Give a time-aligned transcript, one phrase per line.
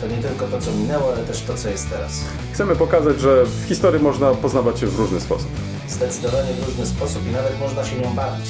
[0.00, 2.24] To nie tylko to, co minęło, ale też to, co jest teraz.
[2.52, 5.48] Chcemy pokazać, że w historii można poznawać się w różny sposób.
[5.88, 8.46] Zdecydowanie w różny sposób i nawet można się nią bawić.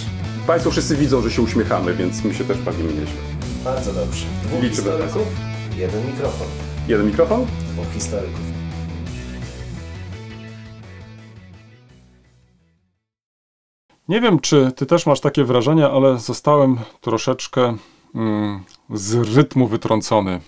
[0.47, 3.21] Państwo wszyscy widzą, że się uśmiechamy, więc my się też bawimy nieźle.
[3.65, 4.27] Bardzo dobrze.
[4.45, 5.27] Dwóch Liczymy historyków,
[5.77, 6.47] jeden mikrofon.
[6.89, 7.47] Jeden mikrofon?
[7.73, 8.41] Dwóch historyków.
[14.09, 17.77] Nie wiem, czy ty też masz takie wrażenie, ale zostałem troszeczkę
[18.15, 20.41] mm, z rytmu wytrącony.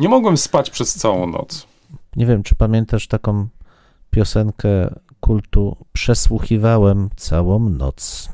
[0.00, 1.66] Nie mogłem spać przez całą noc.
[2.16, 3.48] Nie wiem, czy pamiętasz taką
[4.10, 8.28] piosenkę kultu Przesłuchiwałem całą noc.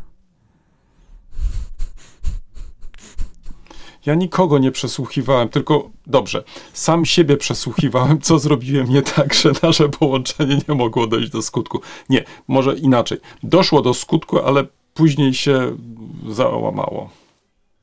[4.07, 9.89] Ja nikogo nie przesłuchiwałem, tylko dobrze, sam siebie przesłuchiwałem, co zrobiłem nie tak, że nasze
[9.89, 11.81] połączenie nie mogło dojść do skutku.
[12.09, 13.19] Nie, może inaczej.
[13.43, 15.77] Doszło do skutku, ale później się
[16.29, 17.11] załamało.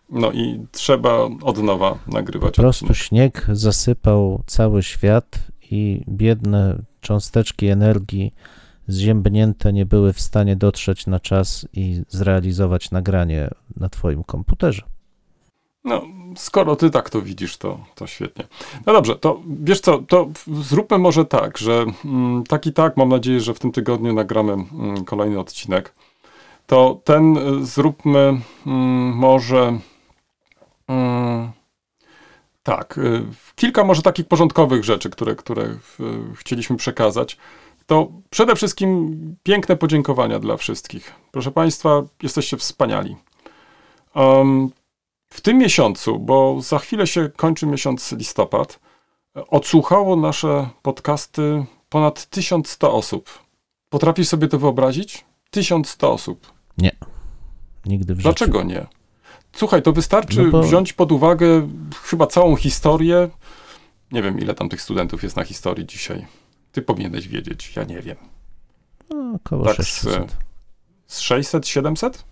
[0.09, 2.55] No i trzeba od nowa nagrywać.
[2.55, 3.03] Po prostu odcinek.
[3.03, 5.39] śnieg zasypał cały świat
[5.71, 8.33] i biedne cząsteczki energii
[8.87, 14.81] zziębnięte nie były w stanie dotrzeć na czas i zrealizować nagranie na twoim komputerze.
[15.83, 16.01] No,
[16.35, 18.47] skoro ty tak to widzisz, to, to świetnie.
[18.85, 20.29] No dobrze, to wiesz co, to
[20.61, 24.53] zróbmy może tak, że mm, tak i tak, mam nadzieję, że w tym tygodniu nagramy
[24.53, 25.93] mm, kolejny odcinek.
[26.67, 29.79] To ten y, zróbmy mm, może
[32.67, 33.23] tak, y,
[33.55, 35.77] kilka może takich porządkowych rzeczy, które, które y,
[36.35, 37.37] chcieliśmy przekazać.
[37.85, 41.13] To przede wszystkim piękne podziękowania dla wszystkich.
[41.31, 43.15] Proszę Państwa, jesteście wspaniali.
[44.15, 44.69] Um,
[45.29, 48.79] w tym miesiącu, bo za chwilę się kończy miesiąc listopad,
[49.33, 53.29] odsłuchało nasze podcasty ponad 1100 osób.
[53.89, 55.25] Potrafisz sobie to wyobrazić?
[55.51, 56.51] 1100 osób.
[57.85, 58.29] Nigdy w życiu.
[58.29, 58.96] Dlaczego nie?
[59.57, 61.67] Słuchaj, to wystarczy No bo- wziąć pod uwagę
[62.03, 63.29] chyba całą historię.
[64.11, 66.25] Nie wiem, ile tam tych studentów jest na historii dzisiaj.
[66.71, 68.17] Ty powinieneś wiedzieć, ja nie wiem.
[69.09, 70.37] No, około Tak, z, 600.
[71.07, 72.23] Z 600, 700?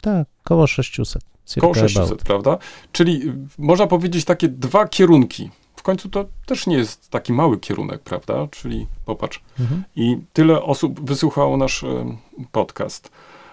[0.00, 1.22] Tak, około 600.
[1.46, 2.22] Circa Koło 600, about.
[2.22, 2.58] prawda?
[2.92, 5.50] Czyli y, można powiedzieć takie dwa kierunki.
[5.76, 8.48] W końcu to też nie jest taki mały kierunek, prawda?
[8.50, 9.40] Czyli popatrz.
[9.60, 9.84] Mhm.
[9.96, 12.16] I tyle osób wysłuchało nasz e,
[12.52, 13.10] podcast.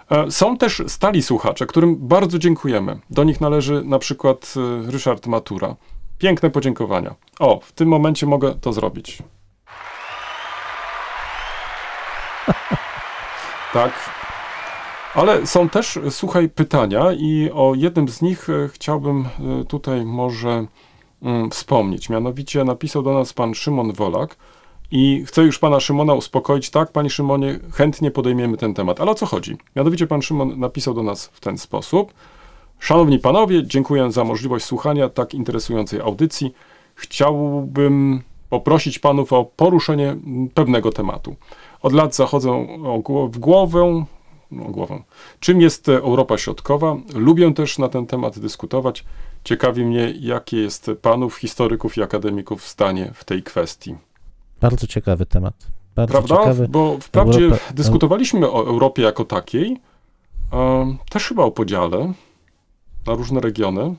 [0.10, 3.00] E, Są też stali słuchacze, którym bardzo dziękujemy.
[3.10, 5.76] Do nich należy na przykład e, Ryszard Matura.
[6.18, 7.16] Piękne podziękowania.
[7.40, 9.24] O, w tym momencie mogę to zrobić.
[13.74, 13.92] tak.
[15.16, 19.26] Ale są też, e, słuchaj, pytania i o jednym z nich chciałbym
[19.68, 20.66] tutaj może
[21.22, 22.10] mm, wspomnieć.
[22.10, 24.36] Mianowicie napisał do nas pan Szymon Wolak
[24.96, 26.70] i chcę już pana Szymona uspokoić.
[26.70, 29.02] Tak, panie Szymonie, chętnie podejmiemy ten temat.
[29.02, 29.58] Ale o co chodzi?
[29.76, 32.14] Mianowicie pan Szymon napisał do nas w ten sposób.
[32.80, 36.54] Szanowni panowie, dziękuję za możliwość słuchania tak interesującej audycji.
[36.96, 40.16] Chciałbym poprosić panów o poruszenie
[40.54, 41.36] pewnego tematu.
[41.82, 44.06] Od lat gło- w głowę,
[44.52, 45.04] no, głową.
[45.40, 46.98] Czym jest Europa Środkowa?
[47.16, 49.04] Lubię też na ten temat dyskutować.
[49.44, 53.96] Ciekawi mnie, jakie jest panów, historyków i akademików zdanie w tej kwestii.
[54.70, 55.68] Bardzo ciekawy temat.
[55.96, 56.38] Bardzo Prawda?
[56.38, 56.68] ciekawy.
[56.68, 59.78] Bo wprawdzie Europa- dyskutowaliśmy o Europie jako takiej,
[61.10, 62.14] też chyba o podziale
[63.08, 63.96] na różne regiony.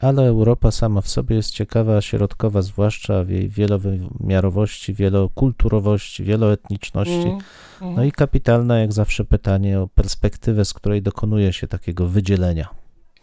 [0.00, 7.28] Ale Europa sama w sobie jest ciekawa, środkowa, zwłaszcza w jej wielowymiarowości, wielokulturowości, wieloetniczności.
[7.28, 7.38] Mm,
[7.82, 7.94] mm.
[7.94, 12.68] No i kapitalne, jak zawsze, pytanie o perspektywę, z której dokonuje się takiego wydzielenia.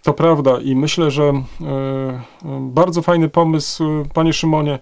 [0.04, 1.34] To prawda i myślę, że e,
[1.66, 2.22] e,
[2.62, 4.80] bardzo fajny pomysł, e, panie Szymonie.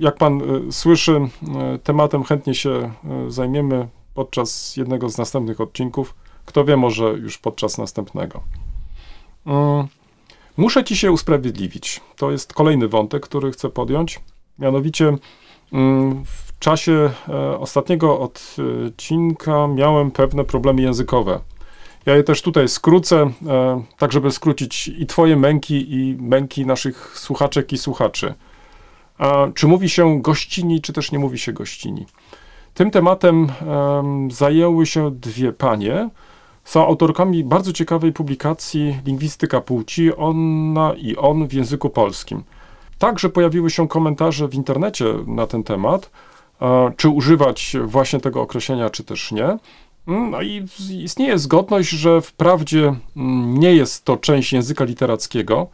[0.00, 2.90] Jak pan e, słyszy, e, tematem chętnie się e,
[3.30, 6.14] zajmiemy podczas jednego z następnych odcinków.
[6.46, 8.42] Kto wie, może już podczas następnego.
[9.46, 9.86] Mm,
[10.56, 12.00] Muszę ci się usprawiedliwić.
[12.16, 14.20] To jest kolejny wątek, który chcę podjąć.
[14.58, 15.16] Mianowicie
[15.72, 17.10] mm, w czasie
[17.58, 21.40] ostatniego odcinka miałem pewne problemy językowe.
[22.06, 23.30] Ja je też tutaj skrócę,
[23.98, 28.34] tak żeby skrócić i Twoje męki, i męki naszych słuchaczek i słuchaczy.
[29.54, 32.06] Czy mówi się gościni, czy też nie mówi się gościni?
[32.74, 36.10] Tym tematem em, zajęły się dwie panie.
[36.64, 42.42] Są autorkami bardzo ciekawej publikacji Lingwistyka płci, ona i on w języku polskim.
[42.98, 46.10] Także pojawiły się komentarze w internecie na ten temat.
[46.60, 49.44] e, czy używać właśnie tego określenia, czy też nie.
[50.08, 55.66] Mm, No i istnieje zgodność, że wprawdzie mm, nie jest to część języka literackiego,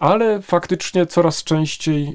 [0.00, 2.12] ale faktycznie coraz częściej e,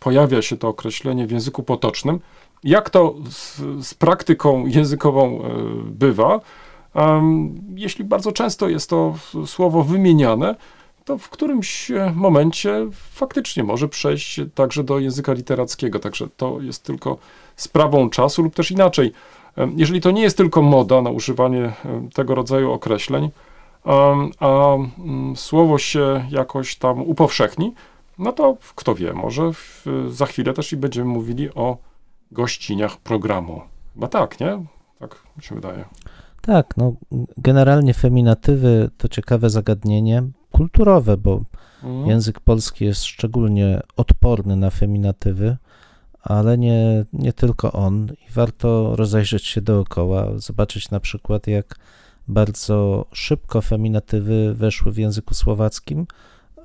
[0.00, 2.20] pojawia się to określenie w języku potocznym.
[2.64, 5.48] Jak to z, z praktyką językową e,
[5.84, 6.40] bywa,
[7.74, 9.14] jeśli bardzo często jest to
[9.46, 10.54] słowo wymieniane,
[11.04, 15.98] to w którymś e, momencie faktycznie może przejść także do języka literackiego.
[15.98, 17.18] Także to jest tylko
[17.56, 19.12] sprawą czasu, lub też inaczej.
[19.76, 21.72] Jeżeli to nie jest tylko moda na używanie
[22.14, 23.30] tego rodzaju określeń,
[24.40, 27.74] a mm, słowo się jakoś tam upowszechni,
[28.18, 31.76] no to kto wie, może w, za chwilę też i będziemy mówili o
[32.32, 33.62] gościniach programu.
[33.94, 34.64] Chyba tak, nie?
[34.98, 35.84] Tak mi się wydaje.
[36.40, 36.92] Tak, no
[37.36, 41.40] generalnie feminatywy to ciekawe zagadnienie kulturowe, bo
[41.82, 42.06] Mhm.
[42.06, 45.56] język polski jest szczególnie odporny na feminatywy,
[46.22, 48.08] ale nie, nie tylko on.
[48.28, 51.74] I warto rozejrzeć się dookoła, zobaczyć na przykład, jak
[52.28, 56.06] bardzo szybko feminatywy weszły w języku słowackim,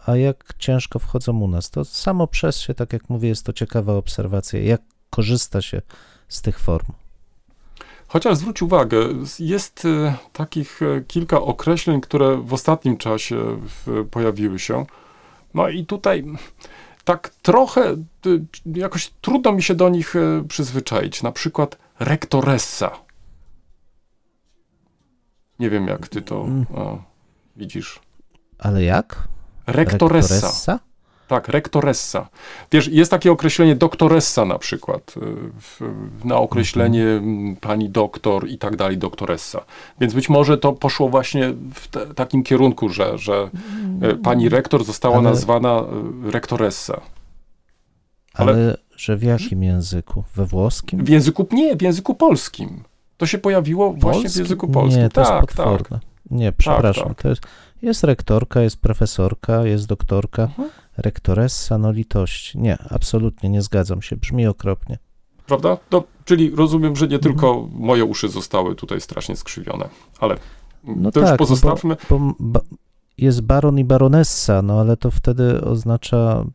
[0.06, 1.70] a jak ciężko wchodzą u nas.
[1.70, 5.82] To samo przez się, tak jak mówię, jest to ciekawa obserwacja, jak korzysta się
[6.28, 6.88] z tych form.
[8.08, 8.98] Chociaż zwróć uwagę,
[9.40, 13.60] jest e, takich e, kilka określeń, które w ostatnim czasie
[14.12, 14.86] pojawiły się.
[15.54, 16.26] No i tutaj
[17.04, 17.98] tak trochę e,
[18.66, 20.14] jakoś trudno mi się do nich
[20.48, 21.24] przyzwyczaić.
[21.24, 23.03] Na przykład rektoressa.
[25.60, 26.66] Nie wiem, jak ty to Mm.
[26.78, 26.96] a,
[27.58, 28.00] widzisz.
[28.60, 29.28] Ale jak?
[29.68, 30.34] Rektoressa.
[30.36, 30.80] Rektoressa?
[31.28, 32.28] Tak, rektoressa.
[32.72, 35.20] Wiesz, jest takie określenie doktoressa na przykład, y,
[35.62, 35.82] w,
[36.26, 39.66] na określenie mm, pani doktor i tak dalej, doktoressa.
[40.00, 43.50] Więc być może to poszło właśnie w te, takim kierunku, że, że
[44.12, 45.84] y, pani rektor została Ale- nazwana
[46.28, 47.02] y, rektoressa.
[48.34, 50.24] Ale- Ale że w jakim języku?
[50.36, 51.06] We włoskim?
[51.06, 52.84] W języku, nie, w języku polskim.
[53.24, 55.02] To się pojawiło właśnie w języku polskim.
[55.04, 55.56] Nie, to jest tak, tak.
[55.56, 56.00] potworne.
[56.32, 57.08] Nie, przepraszam.
[57.08, 57.22] tak.
[57.22, 57.42] To jest,
[57.82, 60.44] jest rektorka, jest profesorka, jest doktorka.
[60.44, 60.70] Mhm.
[60.98, 62.56] Rektoressa, no litość.
[62.56, 64.16] Nie, absolutnie nie zgadzam się.
[64.18, 64.98] Brzmi okropnie.
[65.48, 65.78] Prawda?
[65.90, 67.34] To, czyli rozumiem, że nie Mhm.
[67.34, 69.90] tylko moje uszy zostały tutaj strasznie skrzywione,
[70.20, 70.36] ale
[70.84, 71.98] No to tak, już pozostawmy.
[72.10, 72.60] Bo, bo ba,
[73.18, 76.46] jest baron i baronessa, no ale to wtedy oznacza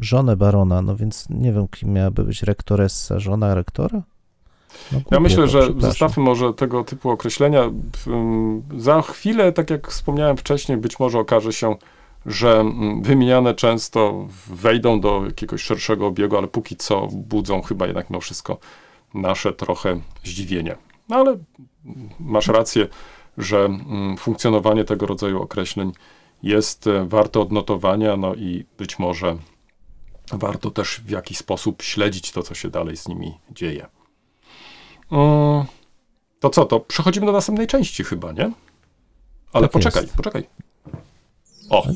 [0.00, 4.02] żonę barona, no więc nie wiem, kim miałaby być rektoressa, żona rektora?
[4.92, 7.70] No, Ja myślę, że zostawmy może tego typu określenia.
[8.78, 11.76] Za chwilę, tak jak wspomniałem wcześniej, być może okaże się,
[12.26, 18.10] że mm, wymieniane często wejdą do jakiegoś szerszego obiegu, ale póki co budzą chyba jednak
[18.10, 18.58] mimo wszystko
[19.14, 20.76] nasze trochę zdziwienie.
[21.08, 21.38] No ale
[22.20, 22.88] masz rację,
[23.38, 25.92] że mm, funkcjonowanie tego rodzaju określeń
[26.42, 29.36] jest e, warte odnotowania, no i być może
[30.32, 33.86] warto też w jakiś sposób śledzić to, co się dalej z nimi dzieje.
[36.40, 38.52] To co, to przechodzimy do następnej części chyba, nie?
[39.52, 40.16] Ale Tak poczekaj, jest.
[40.16, 40.46] poczekaj.
[41.70, 41.86] O,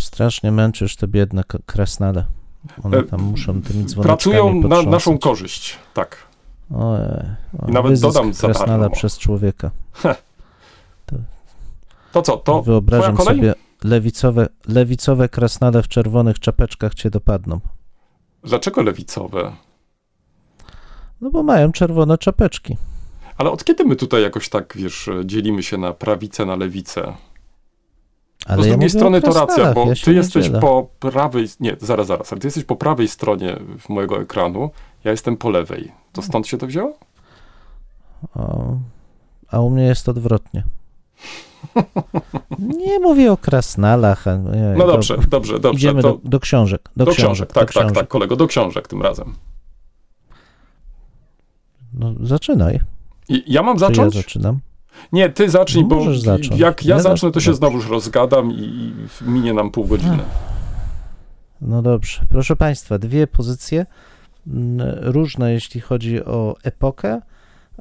[0.00, 2.24] Strasznie męczysz te biedne krasnale.
[2.82, 6.16] One E, tam muszą tymi dzwoneczkami pracują na naszą korzyść, tak.
[6.74, 7.06] Ojej,
[7.62, 9.70] o, I nawet dodam za krasnala przez człowieka.
[12.12, 17.60] To co, to Wyobrażam sobie, lewicowe, lewicowe krasnale w czerwonych czapeczkach cię dopadną.
[18.44, 19.52] Dlaczego lewicowe?
[21.20, 22.76] No bo mają czerwone czapeczki.
[23.36, 27.12] Ale od kiedy my tutaj jakoś tak, wiesz, dzielimy się na prawicę, na lewicę?
[28.46, 30.60] Ale Bo z ja drugiej strony to racja, bo ja ty nie jesteś dzielę.
[30.60, 33.56] po prawej, nie, zaraz, zaraz, ale ty jesteś po prawej stronie
[33.88, 34.70] mojego ekranu,
[35.04, 35.92] ja jestem po lewej.
[36.12, 36.98] To stąd się to wzięło?
[39.50, 40.64] A u mnie jest odwrotnie.
[42.58, 44.26] Nie mówię o krasnalach.
[44.26, 44.40] ojej,
[44.78, 45.76] No do- dobrze, dobrze, dobrze.
[45.78, 46.90] Idziemy to do, do książek.
[46.96, 47.94] Do, do książek, książek, do tak, tak, książek.
[47.94, 49.34] tak, kolego, do książek tym razem.
[51.94, 52.80] No, zaczynaj.
[53.46, 54.14] Ja mam Czy ja zacząć?
[54.14, 54.60] zaczynam?
[55.12, 56.60] Nie, ty zacznij, No, bo zacząć.
[56.60, 58.94] jak ja Ja zacznę, to się znowuż rozgadam i, i
[59.30, 60.18] minie nam pół godziny.
[61.60, 62.20] No dobrze.
[62.28, 63.86] Proszę Państwa, dwie pozycje
[64.46, 67.20] mm, różne, jeśli chodzi o epokę, e,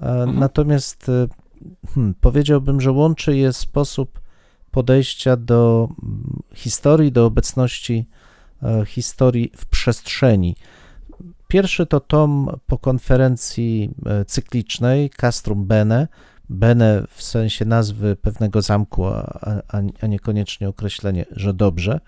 [0.01, 0.39] Mhm.
[0.39, 1.27] natomiast e,
[1.93, 4.19] hmm, powiedziałbym, że łączy je sposób
[4.71, 8.05] podejścia do mm, historii, do obecności
[8.63, 10.55] e, historii w przestrzeni.
[11.49, 16.07] Pierwszy to tom po konferencji e, cyklicznej Castrum Bene.
[16.49, 19.61] Bene w sensie nazwy pewnego zamku, a,
[20.01, 21.99] a, niekoniecznie określenie, że dobrze.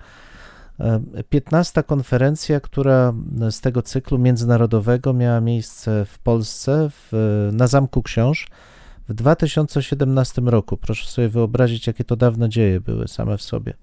[0.79, 3.13] E, 15 konferencja, która
[3.49, 7.11] z tego cyklu międzynarodowego miała miejsce w Polsce w,
[7.53, 8.47] na Zamku Książ
[9.09, 10.77] w 2017 roku.
[10.77, 13.73] Proszę sobie wyobrazić, jakie to dawne dzieje były same w sobie.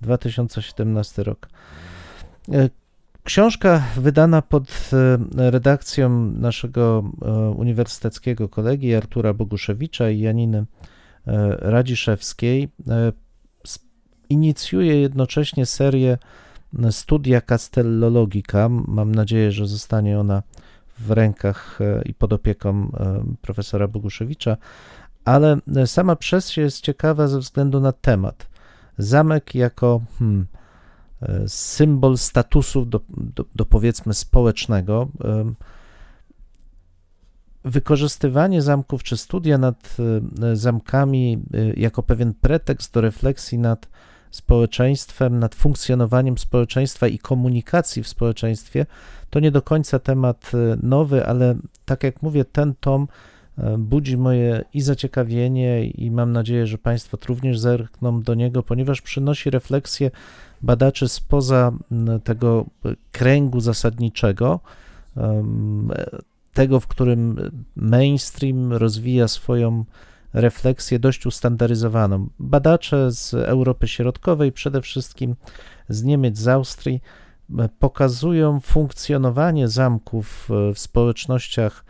[0.00, 1.48] 2017 rok.
[3.26, 10.66] Książka wydana pod e, redakcją naszego e, uniwersyteckiego kolegi Artura Boguszewicza i Janiny e,
[11.58, 12.68] Radziszewskiej
[14.28, 16.18] inicjuje jednocześnie serię
[16.90, 18.68] studia Castellologica.
[18.68, 20.42] Mam nadzieję, że zostanie ona
[20.98, 22.92] w rękach i pod opieką
[23.40, 24.56] profesora Boguszewicza,
[25.24, 25.56] ale
[25.86, 26.16] sama
[26.48, 28.46] się jest ciekawa ze względu na temat.
[28.98, 30.46] Zamek jako hmm,
[31.46, 35.08] symbol statusu do, do, do powiedzmy społecznego.
[35.24, 35.54] em,
[37.64, 39.96] Wykorzystywanie zamków czy studia nad
[40.42, 43.88] e, zamkami e, jako pewien pretekst do refleksji nad
[44.30, 48.86] społeczeństwem, nad funkcjonowaniem społeczeństwa i komunikacji w społeczeństwie,
[49.30, 53.08] to nie do końca temat e, nowy, ale tak jak mówię, ten tom
[53.58, 59.00] e, budzi moje i zaciekawienie, i mam nadzieję, że Państwo również zerkną do niego, ponieważ
[59.00, 60.10] przynosi refleksję
[60.62, 61.72] badaczy spoza
[62.24, 62.66] tego
[63.12, 64.60] kręgu zasadniczego,
[66.52, 69.84] tego, w którym mainstream rozwija swoją
[70.32, 72.28] refleksję dość ustandaryzowaną.
[72.38, 75.36] Badacze z Europy Środkowej, przede wszystkim
[75.88, 77.00] z Niemiec, z Austrii,
[77.78, 81.84] pokazują funkcjonowanie zamków e, w społecznościach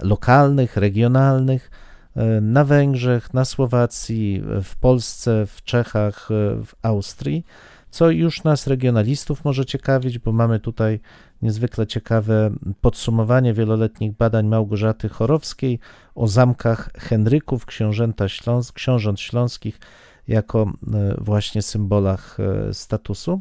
[0.00, 1.70] lokalnych, regionalnych,
[2.16, 7.44] e, na Węgrzech, na Słowacji, w Polsce, w Czechach, e, w Austrii,
[7.90, 11.00] co już nas regionalistów może ciekawić, bo mamy tutaj
[11.42, 15.78] niezwykle ciekawe podsumowanie wieloletnich badań Małgorzaty Chorowskiej
[16.14, 19.80] o zamkach Henryków, książęta Śląsk, książąt śląskich,
[20.28, 23.40] jako e, właśnie symbolach e, statusu.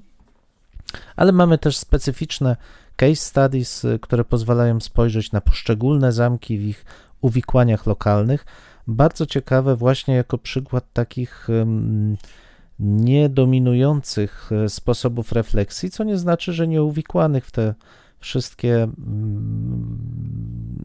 [1.16, 2.56] Ale mamy też specyficzne
[2.96, 6.86] case studies, e, które pozwalają spojrzeć na poszczególne zamki w ich
[7.22, 8.46] uwikłaniach lokalnych.
[8.88, 12.18] Bardzo ciekawe właśnie jako przykład takich em,
[12.80, 17.74] niedominujących e, sposobów refleksji, co nie znaczy, że nie uwikłanych w te
[18.20, 19.98] wszystkie mm,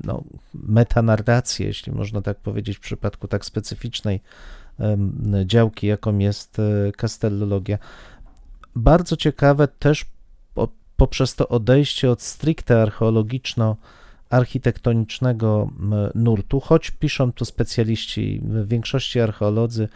[0.05, 4.21] no, metanarracje, jeśli można tak powiedzieć, w przypadku tak specyficznej
[5.45, 7.79] działki, jaką jest e, kastellologia.
[8.77, 10.07] Bardzo ciekawe też
[10.55, 13.77] po, poprzez to odejście od stricte archeologiczno
[14.31, 15.71] architektonicznego
[16.15, 19.89] nurtu, choć piszą to specjaliści, w większości archeolodzy,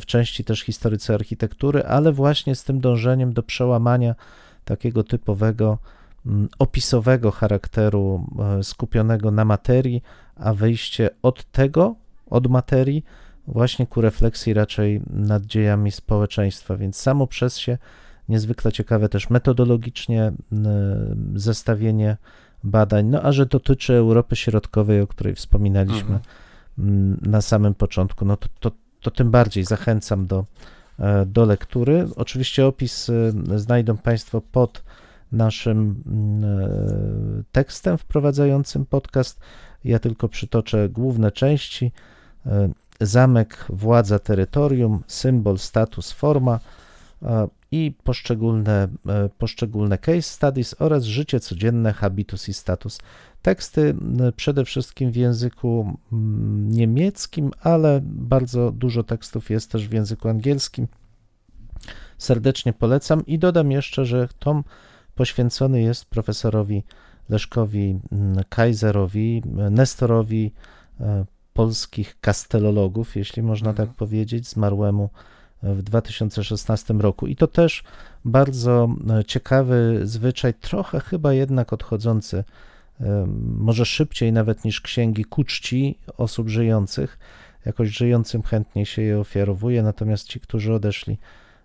[0.00, 4.14] w części też historycy architektury, ale właśnie z tym dążeniem do przełamania
[4.64, 5.78] takiego typowego
[6.26, 8.26] mm, opisowego charakteru
[8.58, 10.02] e, skupionego na materii,
[10.36, 11.94] a wyjście od tego,
[12.30, 13.04] od materii,
[13.46, 17.78] właśnie ku refleksji raczej nad dziejami społeczeństwa, więc samo przez się
[18.28, 20.32] niezwykle ciekawe też metodologicznie
[21.34, 22.16] zestawienie
[22.64, 26.18] badań, no a że dotyczy Europy Środkowej, o której wspominaliśmy
[26.78, 28.70] m, na samym początku, no to, to,
[29.02, 30.44] to tym bardziej zachęcam do,
[30.98, 32.08] e, do lektury.
[32.16, 34.82] Oczywiście opis e, znajdą Państwo pod
[35.32, 39.40] naszym mm, e, tekstem wprowadzającym podcast.
[39.84, 41.92] Ja tylko przytoczę główne części.
[43.00, 46.60] Zamek, władza, terytorium, symbol, status, forma
[47.70, 48.88] i poszczególne,
[49.38, 52.98] poszczególne case studies oraz życie codzienne, habitus i status.
[53.42, 53.94] Teksty
[54.36, 55.96] przede wszystkim w języku
[56.68, 60.86] niemieckim, ale bardzo dużo tekstów jest też w języku angielskim.
[62.18, 64.64] Serdecznie polecam i dodam jeszcze, że tom
[65.14, 66.82] poświęcony jest profesorowi
[67.28, 68.00] Leszkowi
[68.48, 70.52] Kaiserowi, Nestorowi
[71.00, 73.88] e, polskich kastelologów, jeśli można Mhm.
[73.88, 75.10] tak powiedzieć, zmarłemu
[75.62, 77.26] w 2016 roku.
[77.26, 77.84] I to też
[78.24, 82.44] bardzo e, ciekawy zwyczaj, trochę chyba jednak odchodzący, e,
[83.58, 87.18] może szybciej nawet niż księgi ku czci osób żyjących.
[87.66, 91.18] Jakoś żyjącym chętniej się je ofiarowuje, natomiast ci, którzy odeszli,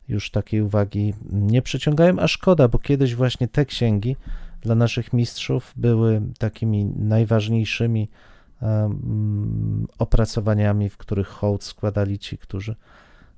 [0.09, 4.15] już takiej uwagi nie przyciągają, a szkoda, bo kiedyś właśnie te księgi
[4.61, 8.09] dla naszych mistrzów były takimi najważniejszymi
[9.99, 12.75] opracowaniami, w których hołd składali ci, którzy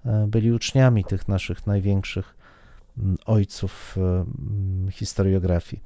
[0.06, 2.36] e, byli uczniami tych naszych największych
[3.26, 5.82] ojców e, historiografii.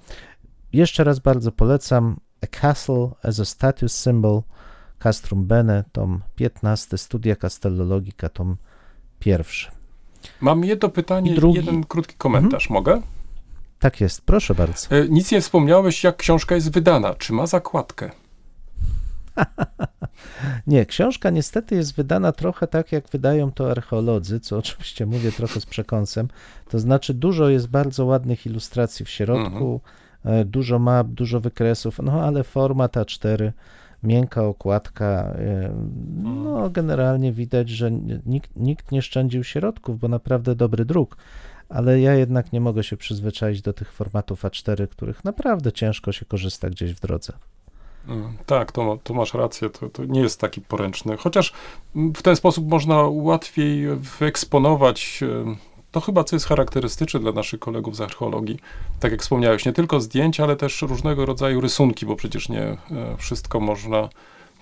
[0.74, 4.42] Jeszcze raz bardzo polecam A Castle as a Status Symbol
[5.04, 8.58] Castrum Bene, tom 15, Studia Castellologica, tom
[9.20, 9.72] pierwszy.
[10.42, 12.70] Mam jedno pytanie I drugi- jeden krótki komentarz.
[12.70, 13.02] Mogę?
[13.80, 14.88] Tak jest, proszę bardzo.
[14.96, 17.14] E, Nic nie wspomniałeś, jak książka jest wydana.
[17.14, 18.10] Czy ma zakładkę?
[20.68, 25.60] Nie, książka niestety jest wydana trochę tak, jak wydają to archeolodzy, co oczywiście mówię trochę
[25.62, 26.28] z przekąsem.
[26.70, 30.03] To znaczy, dużo jest bardzo ładnych ilustracji w środku, e,
[30.46, 33.52] dużo map, dużo wykresów, no ale format A4,
[34.04, 35.06] miękka okładka.
[35.06, 35.74] e,
[36.24, 37.92] No, generalnie widać, że
[38.26, 41.18] nikt, nikt nie szczędził środków, bo naprawdę dobry druk.
[41.70, 46.26] ale ja jednak nie mogę się przyzwyczaić do tych formatów A4, których naprawdę ciężko się
[46.26, 47.34] korzysta gdzieś w drodze.
[48.08, 51.18] Mm, Tak, to, to masz rację, to, to nie jest taki poręczny.
[51.18, 51.54] Chociaż
[51.96, 53.88] mm, w ten sposób można łatwiej
[54.20, 55.56] wyeksponować e,
[55.94, 58.60] to chyba, co jest charakterystyczne dla naszych kolegów z archeologii.
[59.00, 62.78] Tak jak wspomniałeś, nie tylko zdjęcia, ale też różnego rodzaju rysunki, bo przecież nie e,
[63.18, 64.10] wszystko można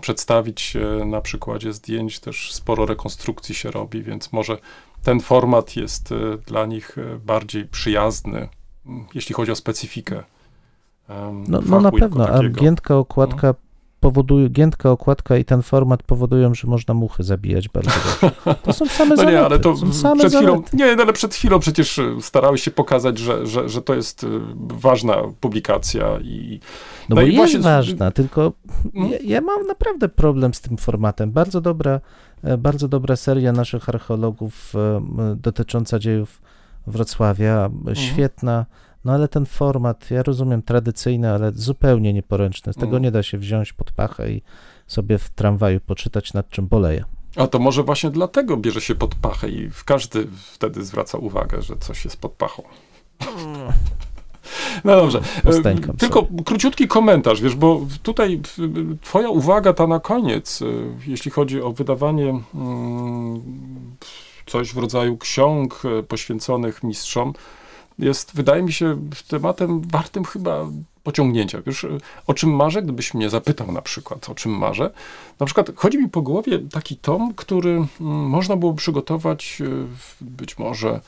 [0.02, 4.58] przedstawić e, na przykładzie zdjęć, też sporo rekonstrukcji się robi, więc może
[5.04, 6.96] ten format jest e, dla nich
[7.26, 8.50] bardziej przyjazny,
[8.86, 10.24] m, jeśli chodzi o specyfikę.
[11.48, 12.62] No, no na pewno, a takiego.
[12.62, 13.54] giętka okładka
[14.02, 17.90] powoduje, giętka okładka i ten format powodują, że można muchy zabijać bardzo
[18.22, 18.56] dobrze.
[18.64, 19.34] To są same No zalety.
[19.38, 20.78] nie, ale to same przed chwilą, zalety.
[20.78, 24.24] nie, no ale przed chwilą przecież y, starałeś się pokazać, że, że, że to jest
[24.24, 26.60] y, ważna publikacja i
[27.10, 28.52] No, no bo i jest właśnie ważna, tylko
[28.96, 29.12] Mm.
[29.12, 31.32] ja, ja mam naprawdę problem z tym formatem.
[31.32, 32.02] Bardzo dobra,
[32.44, 35.02] e, bardzo dobra seria naszych archeologów e,
[35.36, 36.42] dotycząca dziejów
[36.88, 37.96] Wrocławia, Mhm.
[37.96, 38.66] świetna,
[39.06, 42.74] no ale ten format, ja rozumiem, tradycyjny, ale zupełnie nieporęczny.
[42.74, 43.04] Z tego Mm.
[43.04, 44.42] nie da się wziąć pod pachę i
[44.88, 47.04] sobie w tramwaju poczytać, nad czym boleję.
[47.36, 51.76] A to może właśnie dlatego bierze się pod pachę i każdy wtedy zwraca uwagę, że
[51.78, 52.64] coś jest pod pachą.
[54.84, 55.22] No dobrze.
[55.46, 60.66] E, Tylko króciutki komentarz, wiesz, bo tutaj w- twoja uwaga ta na koniec, e,
[61.08, 63.42] jeśli chodzi o wydawanie mm,
[64.46, 67.34] coś w rodzaju ksiąg e, poświęconych mistrzom,
[68.02, 70.66] jest, wydaje mi się, tematem wartym chyba
[71.04, 71.62] pociągnięcia.
[71.66, 71.86] Wiesz,
[72.28, 74.90] o czym marzę, gdybyś mnie zapytał na przykład, o czym marzę,
[75.40, 77.88] na przykład chodzi mi po głowie taki tom, który mm,
[78.30, 79.58] można było przygotować
[79.98, 81.02] w- być może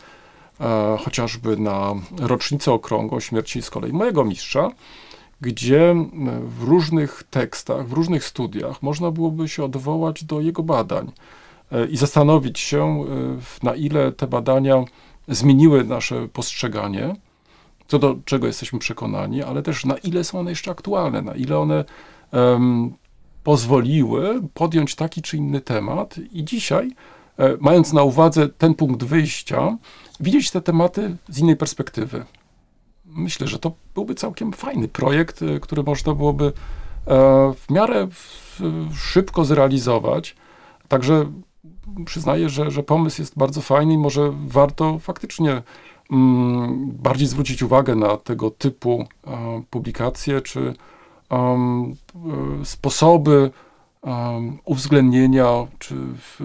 [0.61, 4.69] e, chociażby na rocznicę okrągłą śmierci z kolei mojego mistrza,
[5.41, 5.95] gdzie
[6.59, 11.11] w różnych tekstach, w różnych studiach można byłoby się odwołać do jego badań
[11.71, 13.05] e, i zastanowić się,
[13.41, 14.83] w- na ile te badania
[15.27, 17.15] zmieniły nasze postrzeganie,
[17.87, 21.59] co do czego jesteśmy przekonani, ale też na ile są one jeszcze aktualne, na ile
[21.59, 21.85] one
[22.31, 22.93] em,
[23.43, 26.91] pozwoliły podjąć taki czy inny temat i dzisiaj,
[27.37, 29.77] e, mając na uwadze ten punkt wyjścia,
[30.19, 32.25] widzieć te tematy z innej perspektywy.
[33.05, 36.51] Myślę, że to byłby całkiem fajny projekt, e, który można byłoby e,
[37.53, 38.07] w miarę
[38.95, 40.35] szybko zrealizować.
[40.87, 41.31] Także
[42.05, 45.61] przyznaję, że, że pomysł jest bardzo fajny i może warto faktycznie
[46.11, 50.73] mm, bardziej zwrócić uwagę na tego typu e, publikacje czy
[51.31, 51.95] e,
[52.63, 53.51] sposoby
[54.65, 56.39] uwzględnienia czy w,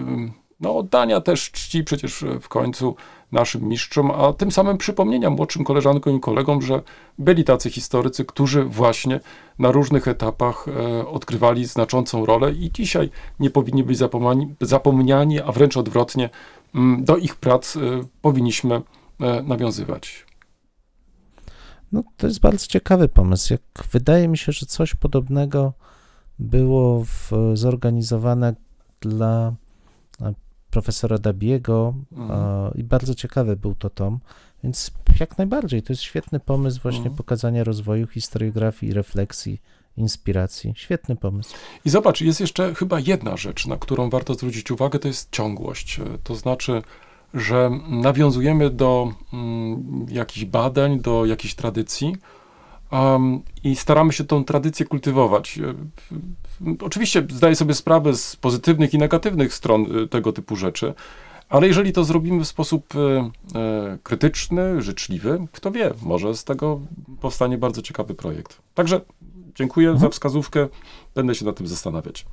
[0.59, 2.95] no, oddania też czci przecież w końcu
[3.31, 6.81] naszym mistrzom, a tym samym przypomnienia młodszym koleżankom i kolegom, że
[7.17, 9.19] byli tacy historycy, którzy właśnie
[9.59, 13.99] na różnych etapach e, odgrywali znaczącą rolę i dzisiaj nie powinni być
[14.61, 16.29] zapomniani, a wręcz odwrotnie,
[16.75, 17.79] mm, do ich prac e,
[18.21, 18.81] powinniśmy
[19.19, 20.25] e, nawiązywać.
[21.91, 23.53] No, to jest bardzo ciekawy pomysł.
[23.53, 23.61] Jak
[23.91, 25.73] wydaje mi się, że coś podobnego
[26.39, 28.55] było w, zorganizowane
[29.01, 29.53] dla
[30.71, 32.73] profesora Dabiego Mhm.
[32.75, 34.19] i bardzo ciekawy był to tom,
[34.63, 37.15] więc jak najbardziej to jest świetny pomysł właśnie Mhm.
[37.15, 39.61] pokazania rozwoju historiografii, refleksji,
[39.97, 40.73] inspiracji.
[40.75, 41.55] Świetny pomysł.
[41.85, 45.99] I zobacz, jest jeszcze chyba jedna rzecz, na którą warto zwrócić uwagę, to jest ciągłość.
[46.23, 46.81] To znaczy,
[47.33, 52.15] że nawiązujemy do mm, jakichś badań, do jakichś tradycji
[52.91, 55.57] um, i staramy się tą tradycję kultywować.
[55.57, 55.73] E,
[56.81, 60.93] Oczywiście zdaję sobie sprawę z pozytywnych i negatywnych stron e, tego typu rzeczy,
[61.49, 62.99] ale jeżeli to zrobimy w sposób e,
[63.59, 66.79] e, krytyczny, życzliwy, kto wie, może z tego
[67.21, 68.61] powstanie bardzo ciekawy projekt.
[68.73, 69.01] Także
[69.55, 70.67] dziękuję za wskazówkę,
[71.15, 72.25] będę się nad tym zastanawiać.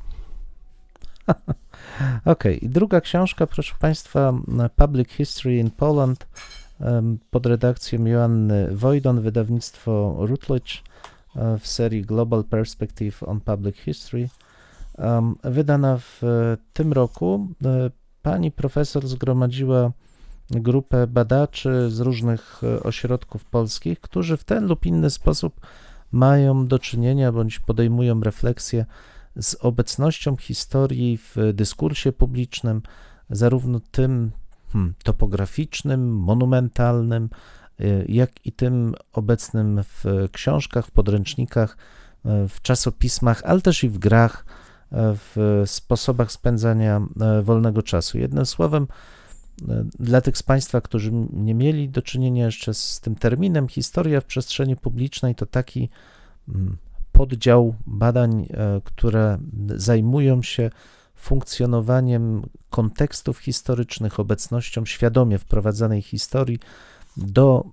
[2.24, 4.32] Okej, i druga książka, proszę Państwa,
[4.76, 6.26] Public History in Poland
[7.30, 10.72] pod redakcją Joanny Wojdon, wydawnictwo Routledge
[11.36, 14.28] e, w serii Global Perspective on Public History.
[15.44, 17.48] Wydana w e, tym roku.
[17.64, 17.90] E,
[18.22, 19.92] Pani profesor zgromadziła
[20.50, 25.60] grupę badaczy z różnych ośrodków polskich, którzy w ten lub inny sposób
[26.12, 28.86] mają do czynienia bądź podejmują refleksję
[29.40, 32.82] z obecnością historii w dyskursie publicznym,
[33.30, 34.30] zarówno tym
[35.02, 37.28] topograficznym, monumentalnym,
[37.80, 41.76] y, jak i tym obecnym w książkach, w podręcznikach,
[42.26, 44.44] y, w czasopismach, ale też i w grach,
[44.92, 47.02] y, w sposobach spędzania
[47.42, 48.18] wolnego czasu.
[48.18, 48.86] Jednym słowem,
[49.98, 54.24] dla tych z Państwa, którzy nie mieli do czynienia jeszcze z tym terminem, historia w
[54.24, 55.88] przestrzeni publicznej to taki
[56.48, 56.76] mm,
[57.12, 58.48] poddział badań,
[58.84, 59.38] które
[59.76, 60.70] zajmują się
[61.16, 66.58] funkcjonowaniem kontekstów historycznych, obecnością świadomie wprowadzanej historii
[67.16, 67.64] do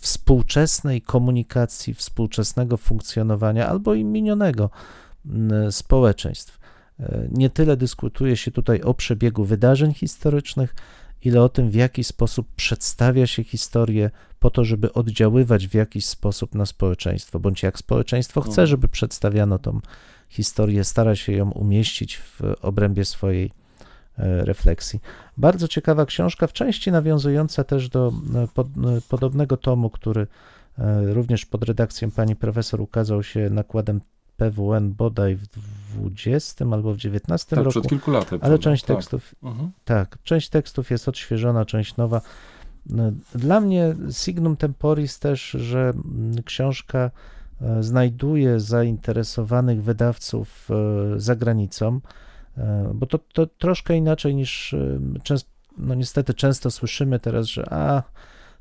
[0.00, 4.70] współczesnej komunikacji, współczesnego funkcjonowania albo i minionego
[5.26, 6.58] mm, społeczeństw.
[7.00, 10.74] E, Nie tyle dyskutuje się tutaj o przebiegu wydarzeń historycznych,
[11.24, 16.06] ile o tym, w jaki sposób przedstawia się historię po to, żeby oddziaływać w jakiś
[16.06, 18.66] sposób na społeczeństwo, bądź jak społeczeństwo chce, Mhm.
[18.66, 19.80] żeby przedstawiano tą
[20.28, 23.50] historię, stara się ją umieścić w obrębie swojej
[24.18, 25.00] e, refleksji.
[25.36, 28.70] Bardzo ciekawa książka, w części nawiązująca też do e, pod, e,
[29.08, 30.26] podobnego tomu, który
[31.04, 34.00] również pod redakcją pani profesor ukazał się nakładem
[34.38, 35.46] PWN bodaj w
[35.98, 37.70] 20 albo w 19 Tak, roku.
[37.70, 38.30] przed kilku laty.
[38.30, 38.58] Ale prawda?
[38.58, 38.96] część tak.
[38.96, 39.70] tekstów, Mhm.
[39.84, 42.20] tak, część tekstów jest odświeżona, część nowa.
[42.86, 47.10] No, Dla mnie Signum Temporis też, że mm, książka
[47.80, 52.00] znajduje zainteresowanych wydawców e, za granicą,
[52.58, 54.74] e, bo to, to troszkę inaczej niż
[55.22, 58.02] często, no niestety często słyszymy teraz, że a,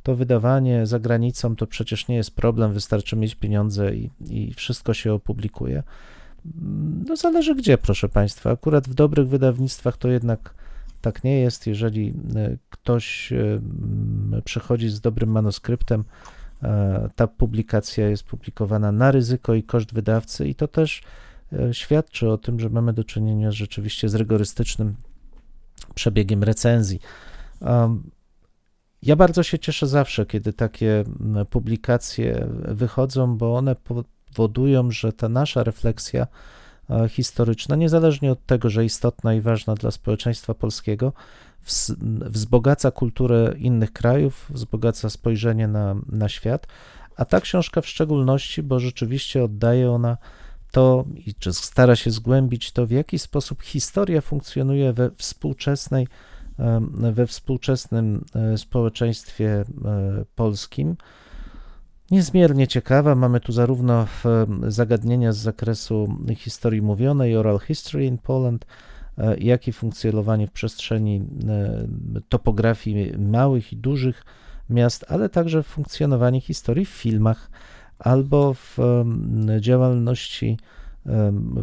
[0.04, 4.94] to wydawanie za granicą to przecież nie jest problem, wystarczy mieć pieniądze i, i wszystko
[4.94, 5.84] się opublikuje.
[7.08, 8.52] No zależy gdzie, proszę Państwa.
[8.52, 10.54] Akurat w dobrych wydawnictwach to jednak
[11.02, 11.68] tak nie jest.
[11.68, 13.60] Jeżeli e, ktoś e,
[14.46, 16.37] przychodzi z dobrym manuskryptem, e,
[17.16, 21.02] ta publikacja jest publikowana na ryzyko i koszt wydawcy, i to też
[21.54, 24.96] e, świadczy o tym, że mamy do czynienia rzeczywiście z rygorystycznym
[25.96, 27.00] przebiegiem recenzji.
[29.02, 31.04] Ja bardzo się cieszę zawsze, kiedy takie
[31.50, 36.28] publikacje wychodzą, bo one powodują, że ta nasza refleksja
[36.90, 41.14] e, historyczna, niezależnie od tego, że istotna i ważna dla społeczeństwa polskiego,
[42.30, 46.68] wzbogaca kulturę innych krajów, wzbogaca spojrzenie na, na świat,
[47.16, 50.18] a ta książka w szczególności, bo rzeczywiście oddaje ona
[50.72, 56.08] to, i czy stara się zgłębić to, w jaki sposób historia funkcjonuje we współczesnej,
[57.12, 59.66] we współczesnym e, społeczeństwie e,
[60.36, 60.96] polskim.
[62.12, 63.16] Niezmiernie ciekawa.
[63.16, 68.97] Mamy tu zarówno em, zagadnienia z zakresu historii mówionej, oral history in Poland, e,
[69.38, 71.88] jak i funkcjonowanie w przestrzeni e,
[72.30, 74.26] topografii małych i dużych
[74.70, 77.50] miast, ale także funkcjonowanie historii w filmach
[78.00, 78.78] albo w
[79.60, 80.58] działalności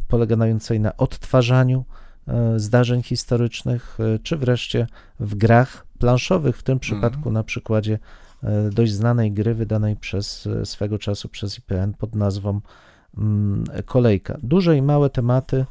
[0.08, 1.84] polegającej na odtwarzaniu
[2.28, 4.86] e, zdarzeń historycznych, e, czy wreszcie
[5.20, 7.98] w grach planszowych, w tym przypadku na przykładzie
[8.42, 12.60] e, dość znanej gry wydanej przez e, swego czasu przez IPN pod nazwą
[13.18, 14.38] mm, Kolejka.
[14.42, 15.66] Duże i małe tematy e,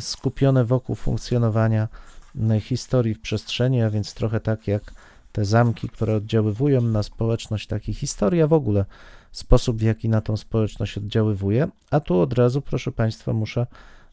[0.00, 1.88] skupione wokół funkcjonowania
[2.60, 4.94] historii w przestrzeni, a więc trochę tak jak
[5.32, 8.84] te zamki, które oddziaływują na społeczność, tak i historia w ogóle,
[9.32, 11.68] sposób w jaki na tą społeczność oddziaływuje.
[11.90, 13.66] A tu od razu, proszę Państwa, muszę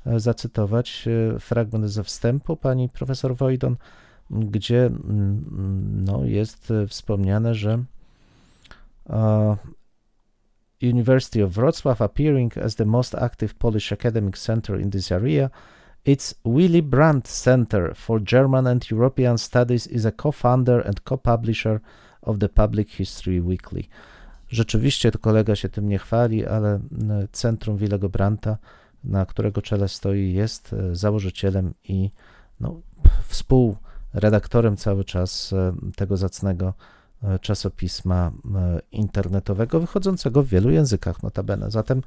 [0.06, 3.76] e, zacytować e, fragment ze wstępu pani profesor Wojdon,
[4.30, 4.90] gdzie
[5.92, 7.84] no, jest e, wspomniane, że
[9.10, 9.58] e,
[10.82, 15.50] University of Wrocław appearing as the most active Polish academic center in this area,
[16.06, 21.82] its Willy Brandt Center for German and European Studies is a co-founder and co-publisher
[22.22, 23.84] of the Public History Weekly.
[24.50, 28.58] Rzeczywiście to kolega się tym nie chwali, ale m, Centrum Willego Brandta,
[29.04, 32.10] na którego czele stoi, jest e, założycielem i
[32.60, 32.82] no,
[33.28, 37.01] współredaktorem cały czas e, tego zacnego e,
[37.42, 41.72] czasopisma e, internetowego, wychodzącego w wielu językach notabene.
[41.72, 42.02] Zatem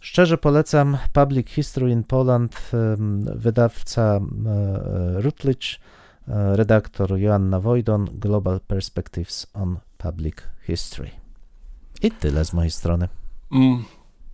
[0.00, 5.66] szczerze polecam Public History in Poland, em, wydawca e, Rutledge,
[6.28, 11.10] e, redaktor Joanna Wojdon, Global Perspectives on Public History.
[12.02, 13.08] I tyle z mojej strony.
[13.52, 13.84] Mm,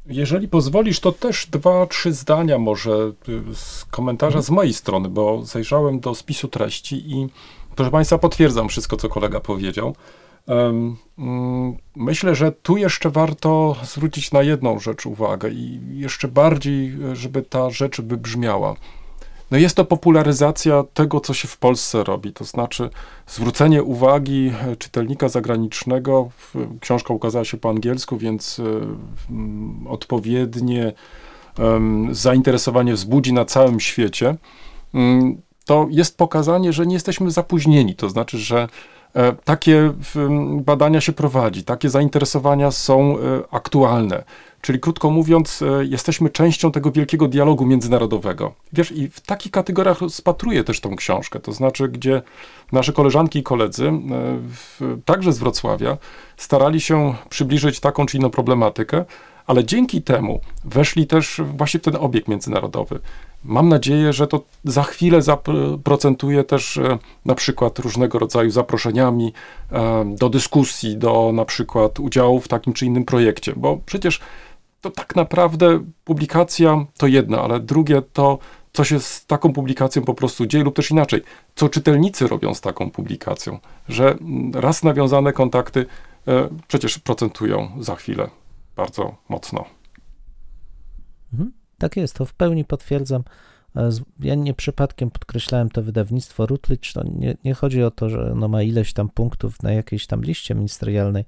[0.06, 5.42] Jeżeli pozwolisz, to też dwa, trzy zdania może y, z komentarza z mojej strony, bo
[5.44, 7.28] zajrzałem do spisu treści i
[7.78, 9.94] proszę Państwa, potwierdzam wszystko, co kolega powiedział.
[10.46, 17.16] Mm, Myślę, że tu jeszcze warto zwrócić na jedną rzecz uwagę i jeszcze bardziej, y,
[17.16, 18.74] żeby ta rzecz wybrzmiała.
[19.50, 22.90] No jest to popularyzacja tego, co się w Polsce robi, to znaczy
[23.26, 26.30] zwrócenie uwagi e, czytelnika zagranicznego.
[26.80, 28.62] Książka ukazała się po angielsku, więc e,
[29.30, 30.92] mm, odpowiednie
[32.10, 34.36] zainteresowanie wzbudzi na całym świecie.
[35.68, 38.68] To jest pokazanie, że nie jesteśmy zapóźnieni, to znaczy, że
[39.14, 39.92] e, takie
[40.60, 44.24] badania się prowadzi, takie zainteresowania są e, aktualne.
[44.60, 48.52] Czyli krótko mówiąc, e, jesteśmy częścią tego wielkiego dialogu międzynarodowego.
[48.72, 52.22] Wiesz, i w takich kategoriach rozpatruję też tą książkę, to znaczy, gdzie
[52.72, 53.92] nasze koleżanki i koledzy,
[55.04, 55.96] także z Wrocławia,
[56.36, 59.04] starali się przybliżyć taką czy inną problematykę,
[59.46, 63.00] ale dzięki temu weszli też właśnie w ten obieg międzynarodowy.
[63.44, 69.32] Mam nadzieję, że to za chwilę zaprocentuje też e, na przykład różnego rodzaju zaproszeniami
[69.72, 74.20] e, do dyskusji, do na przykład udziału w takim czy innym projekcie, bo przecież
[74.80, 78.38] to tak naprawdę publikacja to jedno, ale drugie to,
[78.72, 81.22] co się z taką publikacją po prostu dzieje, lub też inaczej,
[81.54, 85.86] co czytelnicy robią z taką publikacją, że mm, raz nawiązane kontakty
[86.28, 88.30] e, przecież procentują za chwilę
[88.76, 89.64] bardzo mocno.
[91.32, 91.57] Mhm.
[91.78, 93.22] Tak jest, to w pełni potwierdzam.
[93.76, 96.92] E, Ja nie przypadkiem podkreślałem to wydawnictwo Rutledge.
[96.92, 100.22] To nie, nie chodzi o to, że ono ma ileś tam punktów na jakiejś tam
[100.22, 101.24] liście ministerialnej,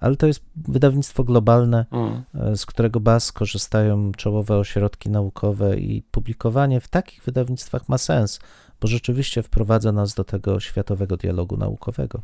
[0.00, 2.22] ale to jest wydawnictwo globalne, Mm.
[2.34, 8.40] e, z którego baz korzystają czołowe ośrodki naukowe i publikowanie w takich wydawnictwach ma sens,
[8.80, 12.20] bo rzeczywiście wprowadza nas do tego światowego dialogu naukowego.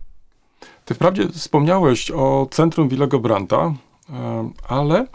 [0.85, 3.75] Ty wprawdzie wspomniałeś o Centrum Willego Brandta,
[4.11, 5.07] e, ale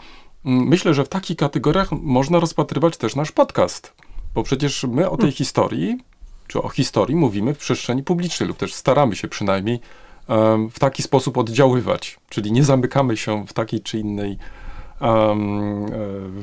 [0.44, 3.92] myślę, że w takich kategoriach można rozpatrywać też nasz podcast,
[4.34, 5.98] bo przecież my o tej historii,
[6.46, 9.80] czy o historii mówimy w przestrzeni publicznej, lub też staramy się przynajmniej
[10.28, 14.36] em, w taki sposób oddziaływać, czyli nie zamykamy się w takiej czy innej e,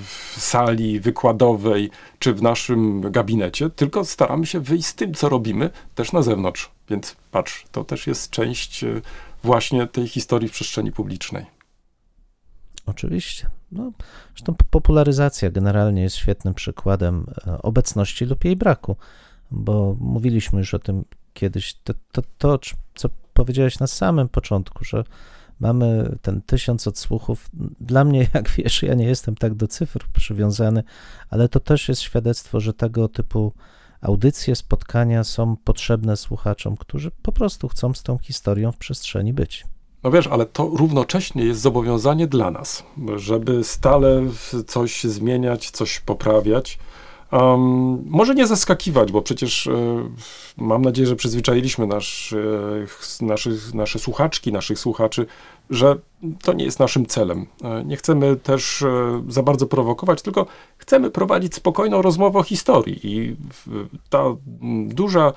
[0.05, 5.69] w sali wykładowej, czy w naszym gabinecie, tylko staramy się wyjść z tym, co robimy,
[5.95, 6.71] też na zewnątrz.
[6.89, 9.01] Więc patrz, to też jest część e,
[9.43, 11.61] właśnie tej historii w przestrzeni publicznej.
[12.91, 13.49] Oczywiście.
[13.71, 13.91] No,
[14.36, 18.95] zresztą popularyzacja generalnie jest świetnym przykładem e, obecności lub jej braku,
[19.51, 21.73] bo mówiliśmy już o tym kiedyś.
[21.73, 22.60] To, to, to
[22.95, 25.04] co powiedziałeś na samym początku, że
[25.60, 27.49] mamy ten tysiąc odsłuchów.
[27.80, 30.84] Dla mnie, jak wiesz, ja nie jestem tak do cyfr przywiązany,
[31.30, 33.54] ale to też jest świadectwo, że tego typu
[34.01, 39.65] audycje, spotkania są potrzebne słuchaczom, którzy po prostu chcą z tą historią w przestrzeni być.
[40.03, 42.83] No wiesz, ale to równocześnie jest zobowiązanie dla nas,
[43.15, 44.21] żeby stale
[44.67, 46.79] coś zmieniać, coś poprawiać.
[47.31, 49.73] Um, może nie zaskakiwać, bo przecież e,
[50.57, 52.35] mam nadzieję, że przyzwyczailiśmy nasz,
[53.21, 55.25] naszych, nasze słuchaczki, naszych słuchaczy,
[55.69, 55.95] że
[56.43, 57.45] to nie jest naszym celem.
[57.63, 60.45] E, Nie chcemy też e, za bardzo prowokować, tylko
[60.77, 62.99] chcemy prowadzić spokojną rozmowę o historii.
[63.03, 63.35] I
[64.09, 64.23] ta
[64.85, 65.33] duża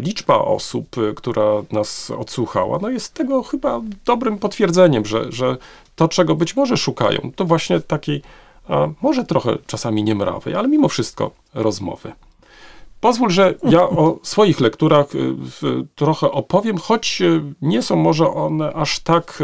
[0.00, 5.56] liczba osób, e, która nas odsłuchała, no jest tego chyba dobrym potwierdzeniem, że, że
[5.96, 8.22] to, czego być może szukają, to właśnie takiej,
[8.68, 12.12] a, może trochę czasami niemrawej, ale mimo wszystko rozmowy.
[13.00, 17.22] Pozwól, że ja o swoich lekturach w- trochę opowiem, choć
[17.62, 19.42] nie są może one aż tak,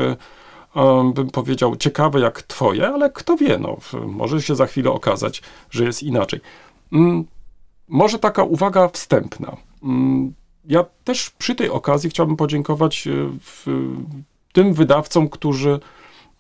[1.15, 5.85] bym powiedział, ciekawe jak twoje, ale kto wie, no, może się za chwilę okazać, że
[5.85, 6.41] jest inaczej.
[7.93, 9.57] Może taka uwaga wstępna.
[9.83, 13.09] Mm, Ja też przy tej okazji chciałbym podziękować
[13.41, 13.67] w,
[14.53, 15.81] tym wydawcom, którzy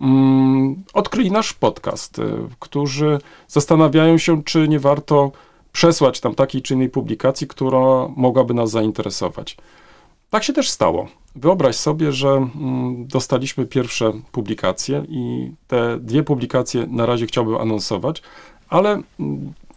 [0.01, 2.23] mm, odkryli nasz podcast, y,
[2.59, 5.33] którzy zastanawiają się, czy nie warto
[5.73, 9.57] przesłać tam takiej czy innej publikacji, która mogłaby nas zainteresować.
[10.31, 11.09] Tak się też stało.
[11.37, 18.23] Wyobraź sobie, że mm, dostaliśmy pierwsze publikacje i te dwie publikacje na razie chciałbym anonsować,
[18.69, 19.03] ale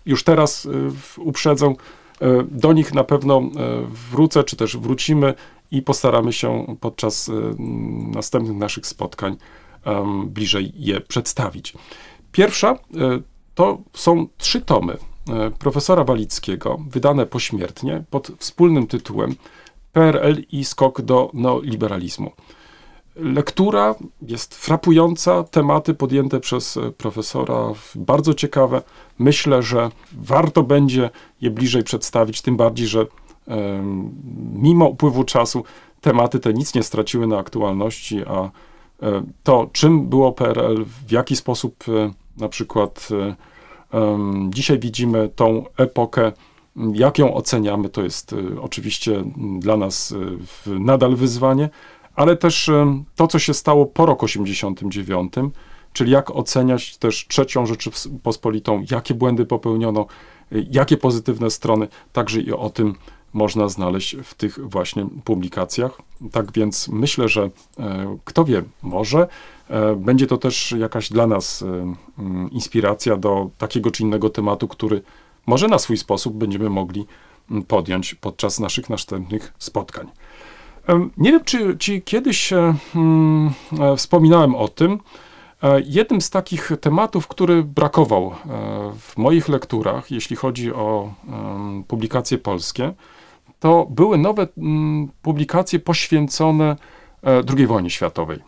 [0.06, 0.72] już teraz y,
[1.18, 1.74] uprzedzę,
[2.22, 3.50] y, do nich na pewno y,
[4.12, 5.34] wrócę, czy też wrócimy
[5.72, 7.32] i postaramy się podczas
[8.16, 9.38] następnych naszych spotkań
[10.26, 11.74] bliżej je przedstawić.
[12.32, 12.78] Pierwsza
[13.56, 14.98] to są trzy tomy
[15.60, 19.36] profesora Walickiego, wydane pośmiertnie pod wspólnym tytułem
[19.94, 22.32] PRL i skok do neoliberalizmu.
[23.16, 28.82] Lektura jest frapująca, tematy podjęte przez e, profesora bardzo ciekawe.
[29.20, 31.10] Myślę, że warto będzie
[31.42, 33.06] je bliżej przedstawić, tym bardziej, że
[34.54, 35.64] mimo upływu czasu
[36.02, 38.52] tematy te nic nie straciły na aktualności, a e,
[39.44, 43.10] to, czym było PRL, w jaki sposób e, na przykład
[44.50, 46.32] dzisiaj widzimy tą epokę,
[46.94, 49.24] jak ją oceniamy, to jest oczywiście
[49.60, 50.14] dla nas
[50.68, 51.70] nadal wyzwanie,
[52.16, 52.72] ale też
[53.16, 55.34] to, co się stało po roku 89,
[55.94, 60.06] czyli jak oceniać też trzecią Rzeczypospolitą, jakie błędy popełniono,
[60.52, 62.96] y, jakie pozytywne strony, także i o tym
[63.36, 65.92] można znaleźć w tych właśnie publikacjach.
[66.32, 67.50] Tak więc myślę, że
[67.80, 69.28] e, kto wie, może
[69.70, 74.68] e, będzie to też jakaś dla nas e, mm, inspiracja do takiego czy innego tematu,
[74.68, 75.02] który
[75.46, 77.06] może na swój sposób będziemy mogli
[77.52, 80.08] mm, podjąć podczas naszych następnych spotkań.
[81.18, 85.00] Nie wiem, czy ci kiedyś e, mm, e, wspominałem o tym.
[85.64, 88.32] E, Jednym z takich tematów, który brakował
[89.00, 91.14] w moich lekturach, jeśli chodzi o
[91.88, 92.94] publikacje polskie,
[93.60, 96.76] to były nowe mm, publikacje poświęcone
[97.58, 98.40] II wojnie światowej.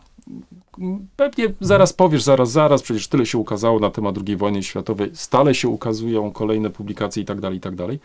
[1.16, 5.56] pewnie zaraz powiesz, zaraz, zaraz, przecież tyle się ukazało na temat II wojny światowej, stale
[5.56, 8.00] się ukazują kolejne publikacje i tak dalej, i tak dalej.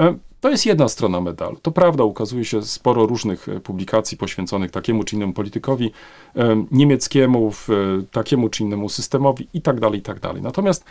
[0.00, 1.56] E, To jest jedna strona medalu.
[1.62, 5.92] To prawda, ukazuje się sporo różnych e, publikacji poświęconych takiemu czy innemu politykowi
[6.36, 7.52] e, niemieckiemu,
[8.10, 10.18] takiemu czy innemu systemowi i tak dalej, i tak.
[10.42, 10.84] Natomiast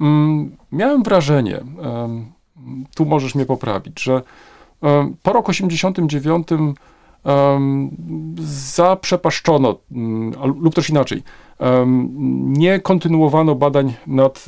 [0.00, 1.60] mm, miałem wrażenie,
[2.96, 4.22] tu możesz mnie poprawić, że
[5.22, 7.90] po roku 89 em,
[8.74, 11.22] zaprzepaszczono, mm, lub też inaczej,
[12.40, 14.44] nie kontynuowano badań nad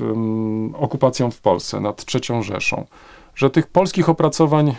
[0.00, 2.86] em, okupacją w Polsce, nad III Rzeszą.
[3.34, 4.74] Że tych polskich opracowań, e,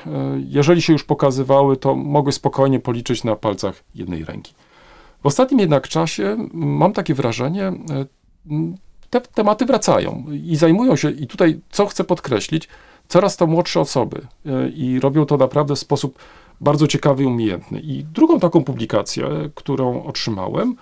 [0.48, 4.54] jeżeli się już pokazywały, to mogły spokojnie policzyć na palcach jednej ręki.
[5.24, 7.74] W ostatnim jednak czasie mam takie wrażenie, e,
[9.10, 12.68] te tematy wracają i zajmują się, i tutaj co chcę podkreślić,
[13.08, 16.20] coraz to młodsze osoby e, i robią to naprawdę w sposób
[16.62, 17.80] bardzo ciekawy i umiejętny.
[17.80, 20.76] I drugą taką publikację, którą otrzymałem,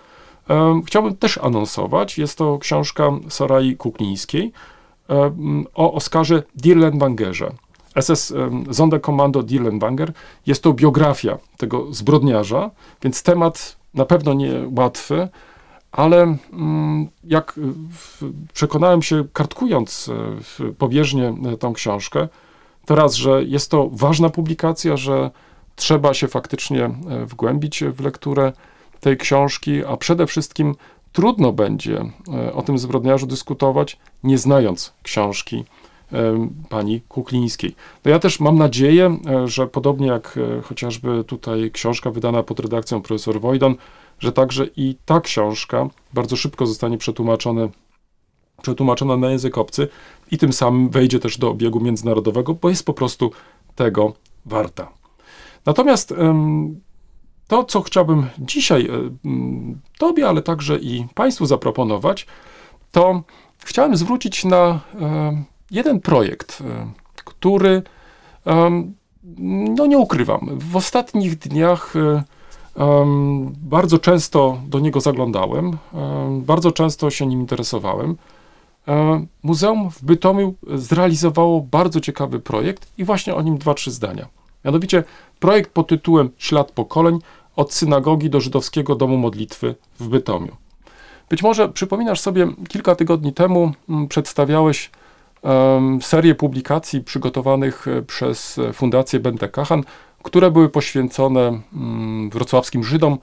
[0.47, 2.17] em, chciałbym też anonsować.
[2.17, 4.51] Jest to książka Sarai Kuklińskiej
[5.74, 7.52] o Oskarze Dirlenbangerze.
[8.02, 8.34] SS
[8.71, 10.13] Sonderkommando Dirlenbanger
[10.45, 12.71] jest to biografia tego zbrodniarza,
[13.04, 15.28] więc temat na pewno nie łatwy,
[15.91, 16.38] ale
[17.24, 17.54] jak
[17.91, 20.10] w- przekonałem się, kartkując
[20.60, 22.28] e, pobieżnie e, tą książkę,
[22.86, 25.32] to raz, że jest to ważna publikacja, że
[25.76, 26.91] trzeba się faktycznie e,
[27.26, 28.54] wgłębić w lekturę
[29.00, 30.76] tej książki, a przede wszystkim
[31.12, 35.63] trudno będzie e, o tym zbrodniarzu dyskutować, nie znając książki
[36.13, 37.76] e, pani Kuklińskiej.
[38.06, 43.02] No ja też mam nadzieję, e, że podobnie jak chociażby tutaj książka wydana pod redakcją
[43.02, 43.76] profesor Wojdan,
[44.19, 47.69] że także i ta książka bardzo szybko zostanie przetłumaczone,
[48.62, 49.88] przetłumaczona na język obcy
[50.32, 53.32] i tym samym wejdzie też do obiegu międzynarodowego, bo jest po prostu
[53.76, 54.13] tego
[54.45, 54.91] warta.
[55.65, 56.13] Natomiast
[57.51, 58.93] to, co chciałbym dzisiaj e,
[59.25, 62.27] m, Tobie, ale także i Państwu zaproponować,
[62.91, 63.21] to
[63.57, 64.57] chciałem zwrócić na
[65.01, 67.81] e, jeden projekt, e, który,
[69.75, 71.93] no nie ukrywam, w ostatnich dniach
[73.57, 78.17] bardzo często do niego zaglądałem, em, bardzo często się nim interesowałem.
[79.43, 84.27] Muzeum w Bytomiu zrealizowało bardzo ciekawy projekt i właśnie o nim dwa, trzy zdania.
[84.65, 85.03] Mianowicie
[85.39, 87.19] projekt pod tytułem Ślad pokoleń
[87.55, 90.55] od synagogi do żydowskiego domu modlitwy w Bytomiu.
[91.29, 94.91] Być może przypominasz sobie, kilka tygodni temu mm, przedstawiałeś
[96.01, 99.83] serię publikacji przygotowanych e, przez e, Fundację Bente Kachan,
[100.23, 103.17] które były poświęcone mm, wrocławskim Żydom,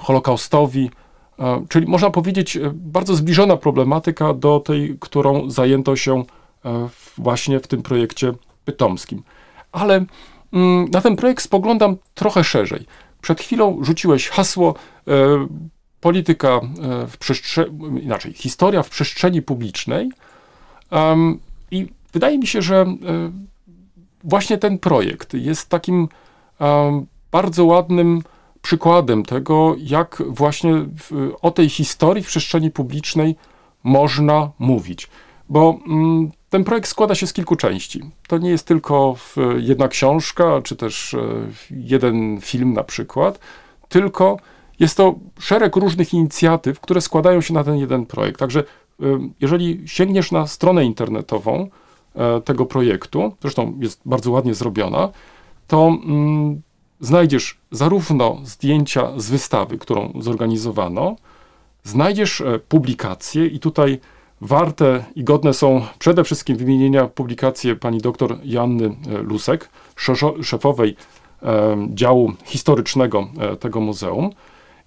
[0.00, 0.90] Holokaustowi,
[1.38, 6.24] e, czyli można powiedzieć bardzo zbliżona problematyka do tej, którą zajęto się
[7.18, 8.32] właśnie w tym projekcie
[8.64, 9.22] pytomskim.
[9.72, 10.04] Ale
[10.52, 12.86] mm, na ten projekt spoglądam trochę szerzej.
[13.24, 14.74] Przed chwilą rzuciłeś hasło
[15.08, 15.12] e,
[16.00, 16.60] polityka e,
[17.06, 20.10] w przestrzeni, inaczej, historia w przestrzeni publicznej.
[21.70, 22.86] I wydaje mi się, że e,
[24.24, 26.08] właśnie ten projekt jest takim
[26.60, 28.22] em, bardzo ładnym
[28.62, 33.36] przykładem tego, jak właśnie w, o tej historii w przestrzeni publicznej
[33.84, 35.08] można mówić.
[35.48, 38.00] Bo mm, ten projekt składa się z kilku części.
[38.28, 39.16] To nie jest tylko
[39.58, 41.18] jedna książka, czy też e,
[41.70, 43.38] jeden film na przykład,
[43.88, 44.36] tylko
[44.80, 48.38] jest to szereg różnych inicjatyw, które składają się na ten jeden projekt.
[48.38, 48.64] Także y,
[49.40, 51.68] jeżeli sięgniesz na stronę internetową
[52.14, 55.08] e, tego projektu, zresztą jest bardzo ładnie zrobiona,
[55.66, 56.62] to mm,
[57.00, 61.16] znajdziesz zarówno zdjęcia z wystawy, którą zorganizowano,
[61.84, 64.00] znajdziesz e, publikacje i tutaj
[64.44, 69.68] warte i godne są przede wszystkim wymienienia publikacje pani doktor Joanny e, Lusek,
[70.42, 70.96] szefowej
[71.42, 74.30] e, działu historycznego e, tego muzeum.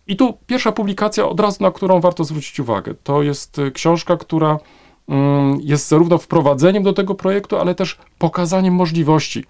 [0.07, 2.95] I tu pierwsza publikacja, od razu na którą warto zwrócić uwagę.
[3.03, 4.59] To jest książka, która
[5.07, 9.45] mm, jest zarówno wprowadzeniem do tego projektu, ale też pokazaniem możliwości,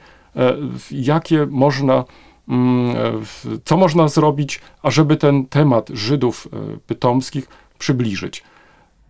[0.91, 2.03] jakie można,
[2.47, 2.95] mm,
[3.65, 6.47] co można zrobić, ażeby ten temat Żydów
[6.87, 7.47] pytomskich
[7.79, 8.43] przybliżyć.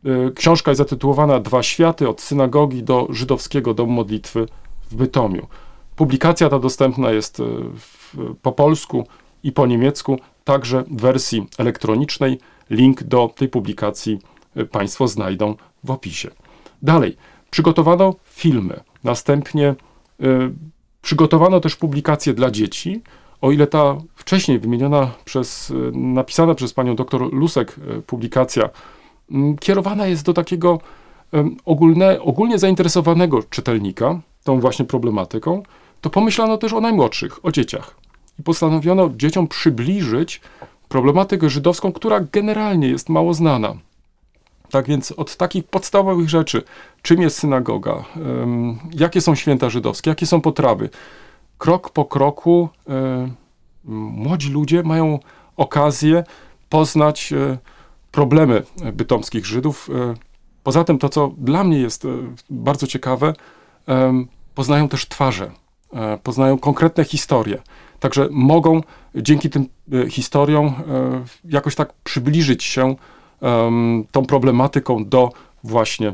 [0.05, 4.47] E, Książka jest zatytułowana Dwa światy od synagogi do żydowskiego domu modlitwy
[4.91, 5.47] w Bytomiu.
[5.97, 7.43] Publikacja ta dostępna jest e,
[7.77, 9.07] w, po polsku
[9.43, 12.39] i po niemiecku, także w wersji elektronicznej.
[12.69, 14.19] Link do tej publikacji
[14.55, 16.29] e, Państwo znajdą w opisie.
[16.81, 17.17] Dalej,
[17.49, 19.75] przygotowano filmy, następnie e,
[21.01, 23.01] przygotowano też publikacje dla dzieci.
[23.41, 27.75] O ile ta wcześniej wymieniona przez, napisana przez panią dr Lusek
[28.07, 28.69] publikacja
[29.59, 30.79] kierowana jest do takiego
[31.65, 35.63] ogólne, ogólnie zainteresowanego czytelnika tą właśnie problematyką,
[36.01, 37.95] to pomyślano też o najmłodszych, o dzieciach.
[38.39, 40.41] I postanowiono dzieciom przybliżyć
[40.89, 43.73] problematykę żydowską, która generalnie jest mało znana.
[44.69, 46.63] Tak więc od takich podstawowych rzeczy,
[47.01, 48.05] czym jest synagoga,
[48.93, 50.89] jakie są święta żydowskie, jakie są potrawy,
[51.57, 53.29] krok po kroku e,
[53.85, 55.19] młodzi ludzie mają
[55.57, 56.23] okazję
[56.69, 57.57] poznać e,
[58.17, 58.63] problemy
[58.93, 59.89] bytomskich Żydów.
[59.95, 60.13] E,
[60.63, 62.07] Poza tym to, co dla mnie jest e,
[62.49, 63.33] bardzo ciekawe,
[64.55, 65.51] poznają też twarze,
[65.93, 67.61] e, poznają konkretne historie.
[67.99, 68.81] Także mogą
[69.15, 69.69] dzięki tym
[70.09, 70.73] historiom
[71.43, 72.95] jakoś tak przybliżyć się
[74.11, 75.31] tą problematyką do
[75.63, 76.13] właśnie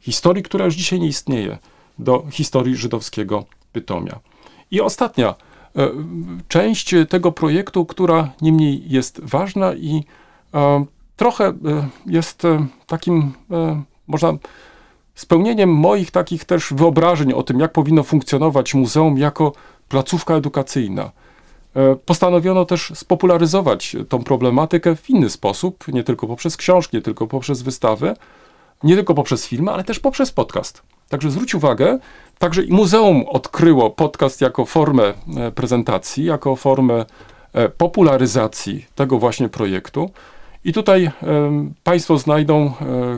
[0.00, 1.58] historii, która już dzisiaj nie istnieje,
[1.98, 4.20] do historii żydowskiego Bytomia.
[4.70, 5.34] I ostatnia
[6.48, 10.04] część tego projektu, która niemniej jest ważna i
[11.18, 11.54] trochę e,
[12.06, 14.32] jest e, takim, e, można
[15.14, 19.52] spełnieniem moich takich też wyobrażeń o tym, jak powinno funkcjonować muzeum jako
[19.88, 21.10] placówka edukacyjna.
[22.06, 27.62] Postanowiono też spopularyzować tą problematykę w inny sposób, nie tylko poprzez książki, nie tylko poprzez
[27.62, 28.14] wystawy,
[28.82, 30.82] nie tylko poprzez filmy, ale też poprzez podcast.
[31.08, 31.98] Także zwróć uwagę,
[32.38, 35.14] także i muzeum odkryło podcast jako formę
[35.54, 37.04] prezentacji, jako formę
[37.78, 40.10] popularyzacji tego właśnie projektu.
[40.64, 41.10] I tutaj
[41.84, 42.72] Państwo znajdą e,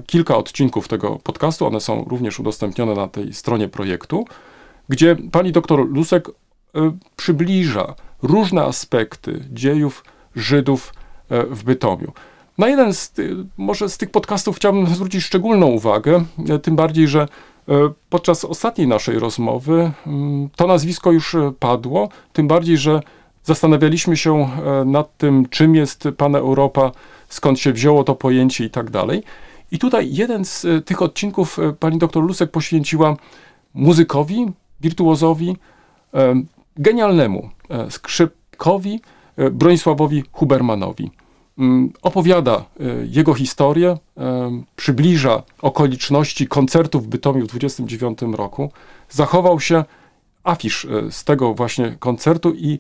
[0.07, 4.25] kilka odcinków tego podcastu, one są również udostępnione na tej stronie projektu,
[4.89, 6.33] gdzie pani doktor Lusek e,
[7.17, 10.05] przybliża różne aspekty dziejów
[10.37, 10.95] Żydów
[11.31, 12.13] e, w Bytomiu.
[12.59, 13.15] Na jeden z,
[13.57, 16.25] może z tych podcastów chciałbym zwrócić szczególną uwagę,
[16.63, 17.29] tym bardziej, że
[18.11, 19.91] podczas ostatniej naszej rozmowy
[20.57, 23.01] to nazwisko już padło, tym bardziej, że
[23.45, 24.51] zastanawialiśmy się
[24.87, 26.93] nad tym, czym jest Pan Europa,
[27.31, 29.23] skąd się wzięło to pojęcie i tak dalej.
[29.71, 33.17] I tutaj jeden z e, tych odcinków e, pani doktor Lusek poświęciła
[33.75, 34.47] muzykowi,
[34.81, 35.57] wirtuozowi,
[36.15, 36.35] e,
[36.77, 37.51] genialnemu
[37.91, 39.01] skrzypkowi
[39.53, 41.11] Bronisławowi Hubermanowi.
[41.59, 42.65] Mm, Opowiada
[43.11, 43.97] jego historię,
[44.77, 48.73] przybliża okoliczności koncertów w Bytomiu w 29 roku.
[49.09, 49.85] Zachował się
[50.45, 52.79] afisz z tego właśnie koncertu i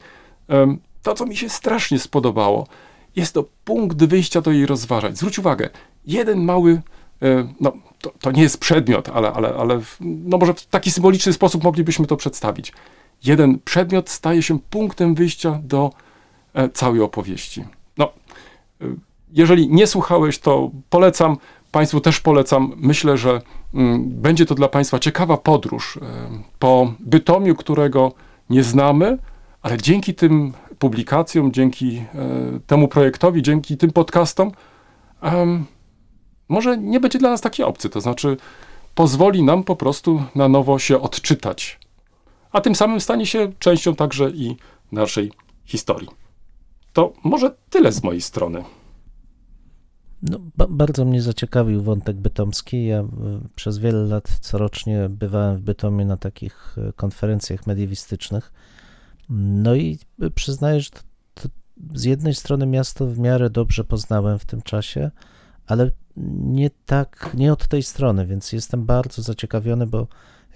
[1.02, 2.66] to, co mi się strasznie spodobało,
[3.16, 5.16] jest to punkt wyjścia do jej rozważań.
[5.16, 5.70] Zwróć uwagę,
[6.06, 6.82] jeden mały,
[7.22, 11.32] e, no to, to nie jest przedmiot, ale, ale, ale no może w taki symboliczny
[11.32, 12.72] sposób moglibyśmy to przedstawić.
[13.24, 15.90] Jeden przedmiot staje się punktem wyjścia do
[16.54, 17.64] e, całej opowieści.
[17.98, 18.12] No,
[18.80, 18.84] e,
[19.32, 21.36] jeżeli nie słuchałeś, to polecam.
[21.72, 22.72] Państwu też polecam.
[22.76, 23.40] Myślę, że
[23.74, 25.98] mm, będzie to dla Państwa ciekawa podróż
[26.58, 28.12] po Bytomiu, którego
[28.50, 29.18] nie znamy,
[29.62, 32.04] ale dzięki tym publikacjom, dzięki e,
[32.66, 34.52] temu projektowi, dzięki tym podcastom,
[36.48, 37.90] może nie będzie dla nas taki obcy.
[37.90, 38.36] To znaczy,
[38.94, 41.78] pozwoli nam po prostu na nowo się odczytać,
[42.52, 44.56] a tym samym stanie się częścią także i
[44.92, 45.32] naszej
[45.64, 46.08] historii.
[46.92, 48.64] To może tyle z mojej strony.
[50.22, 52.86] No, ba- bardzo mnie zaciekawił wątek bytomski.
[52.86, 53.04] Ja y,
[53.56, 58.52] przez wiele lat corocznie bywałem w Bytomiu na takich y, konferencjach mediewistycznych.
[59.30, 59.98] No i
[60.34, 61.00] przyznaję, że to,
[61.34, 61.48] to
[61.94, 65.10] z jednej strony miasto w miarę dobrze poznałem w tym czasie,
[65.66, 65.90] ale
[66.36, 70.06] nie tak, nie od tej strony, więc jestem bardzo zaciekawiony, bo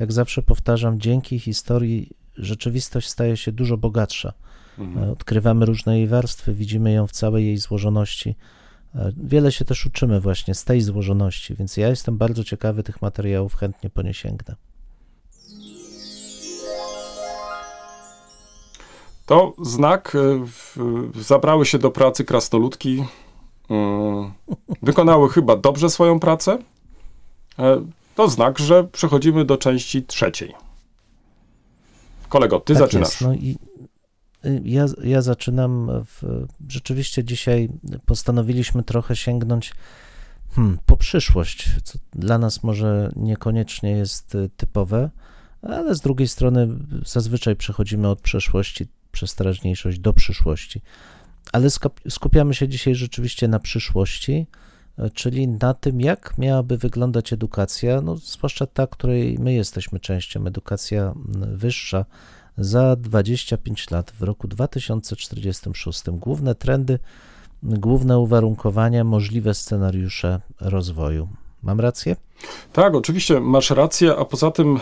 [0.00, 4.32] jak zawsze powtarzam, dzięki historii rzeczywistość staje się dużo bogatsza.
[4.96, 8.36] E, Odkrywamy różne jej warstwy, widzimy ją w całej jej złożoności.
[8.94, 13.02] E, Wiele się też uczymy właśnie z tej złożoności, więc ja jestem bardzo ciekawy tych
[13.02, 14.54] materiałów, chętnie po nie sięgnę.
[19.26, 20.14] To znak,
[21.16, 23.04] y, zabrały się do pracy krasnoludki,
[23.70, 23.74] y,
[24.82, 26.58] wykonały chyba dobrze swoją pracę.
[27.58, 30.54] E, To znak, że przechodzimy do części trzeciej.
[32.28, 33.08] Kolego, ty Tak zaczynasz.
[33.08, 33.56] Jest, no i
[34.44, 35.90] y, ja, ja zaczynam.
[36.04, 37.68] W, rzeczywiście dzisiaj
[38.06, 39.72] postanowiliśmy trochę sięgnąć
[40.54, 45.10] hmm, po przyszłość, co dla nas może niekoniecznie jest typowe,
[45.62, 46.68] ale z drugiej strony
[47.06, 50.82] zazwyczaj przechodzimy od przeszłości przez teraźniejszość do przyszłości.
[51.52, 54.46] Ale skup- skupiamy się dzisiaj rzeczywiście na przyszłości,
[54.98, 60.46] y, czyli na tym, jak miałaby wyglądać edukacja, no, zwłaszcza ta, której my jesteśmy częścią,
[60.46, 61.14] edukacja
[61.52, 62.04] wyższa
[62.58, 66.02] za 25 lat, w roku 2046.
[66.10, 66.98] Główne trendy,
[67.62, 71.28] główne uwarunkowania, możliwe scenariusze rozwoju.
[71.64, 72.16] Mam rację?
[72.72, 74.80] Tak, oczywiście masz rację, a poza tym,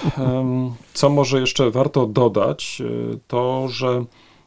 [0.95, 2.83] co może jeszcze warto dodać,
[3.15, 4.05] y, to że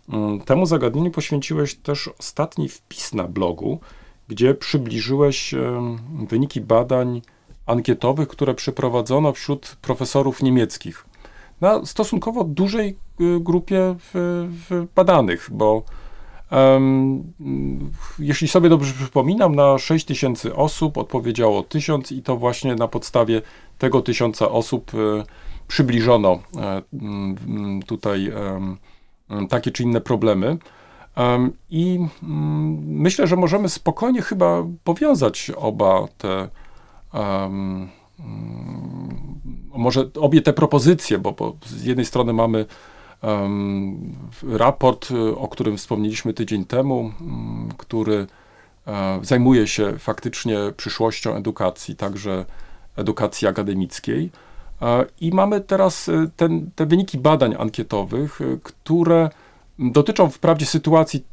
[0.10, 3.80] mm, temu zagadnieniu poświęciłeś też ostatni wpis na blogu,
[4.28, 5.56] gdzie przybliżyłeś
[6.28, 7.22] wyniki badań
[7.66, 11.06] ankietowych, które przeprowadzono wśród profesorów niemieckich
[11.62, 13.96] na stosunkowo dużej y, grupie
[14.96, 15.84] badanych, bo
[18.20, 23.42] Jeśli sobie dobrze przypominam, na 6 tysięcy osób odpowiedziało 1000 i to właśnie na podstawie
[23.78, 25.24] tego tysiąca osób e,
[25.68, 26.82] przybliżono e,
[27.88, 28.32] tutaj
[29.50, 30.58] takie czy inne problemy.
[31.16, 36.50] Em, I mm, myślę, że możemy spokojnie chyba powiązać oba te,
[37.14, 37.90] mm,
[39.76, 42.66] może obie te propozycje, bo, bo z jednej strony mamy
[44.44, 47.12] raport, y, o którym wspomnieliśmy tydzień temu,
[47.78, 48.28] który
[48.88, 52.46] e, zajmuje się faktycznie przyszłością edukacji, także
[52.96, 54.32] edukacji akademickiej.
[54.82, 59.30] E, I mamy teraz y, ten, te wyniki badań ankietowych, y, które
[59.80, 61.26] dotyczą wprawdzie sytuacji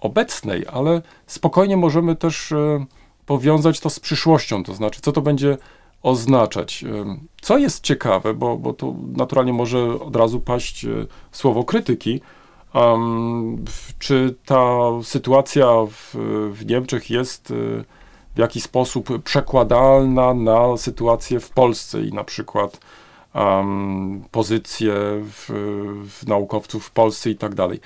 [0.00, 2.86] obecnej, ale spokojnie możemy też y,
[3.26, 5.58] powiązać to z przyszłością, to znaczy, co to będzie
[6.02, 6.84] oznaczać.
[6.84, 7.04] Y,
[7.42, 12.20] Co jest ciekawe, bo, bo tu naturalnie może od razu paść y, słowo krytyki,
[12.74, 13.64] um,
[13.98, 14.66] czy ta
[15.02, 16.16] sytuacja w,
[16.52, 17.84] w Niemczech jest y,
[18.34, 22.80] w jakiś sposób przekładalna na sytuację w Polsce i na przykład
[23.34, 24.92] um, pozycje
[25.24, 25.48] w,
[26.08, 27.80] w naukowców w Polsce i tak dalej.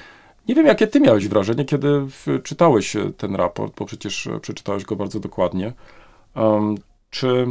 [0.48, 2.06] Nie wiem, jakie ty miałeś wrażenie, kiedy
[2.42, 5.72] czytałeś e, ten raport, bo przecież e, przeczytałeś go bardzo dokładnie.
[6.34, 6.74] Um,
[7.10, 7.46] czy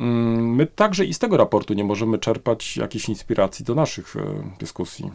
[0.00, 4.20] my także i z tego raportu nie możemy czerpać jakiejś inspiracji do naszych e,
[4.58, 5.10] dyskusji?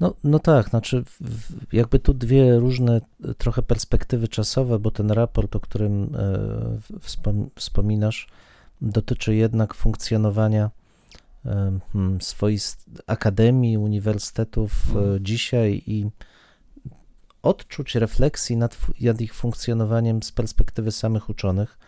[0.00, 1.04] No, no tak, znaczy
[1.72, 8.28] jakby tu dwie różne e, trochę perspektywy czasowe, bo ten raport, o którym e, wspominasz,
[8.80, 10.70] dotyczy jednak funkcjonowania
[11.92, 15.24] hmm, swoist akademii, uniwersytetów Mhm.
[15.24, 16.06] dzisiaj i
[17.44, 21.78] odczuć refleksji nad, nad ich funkcjonowaniem z perspektywy samych uczonych.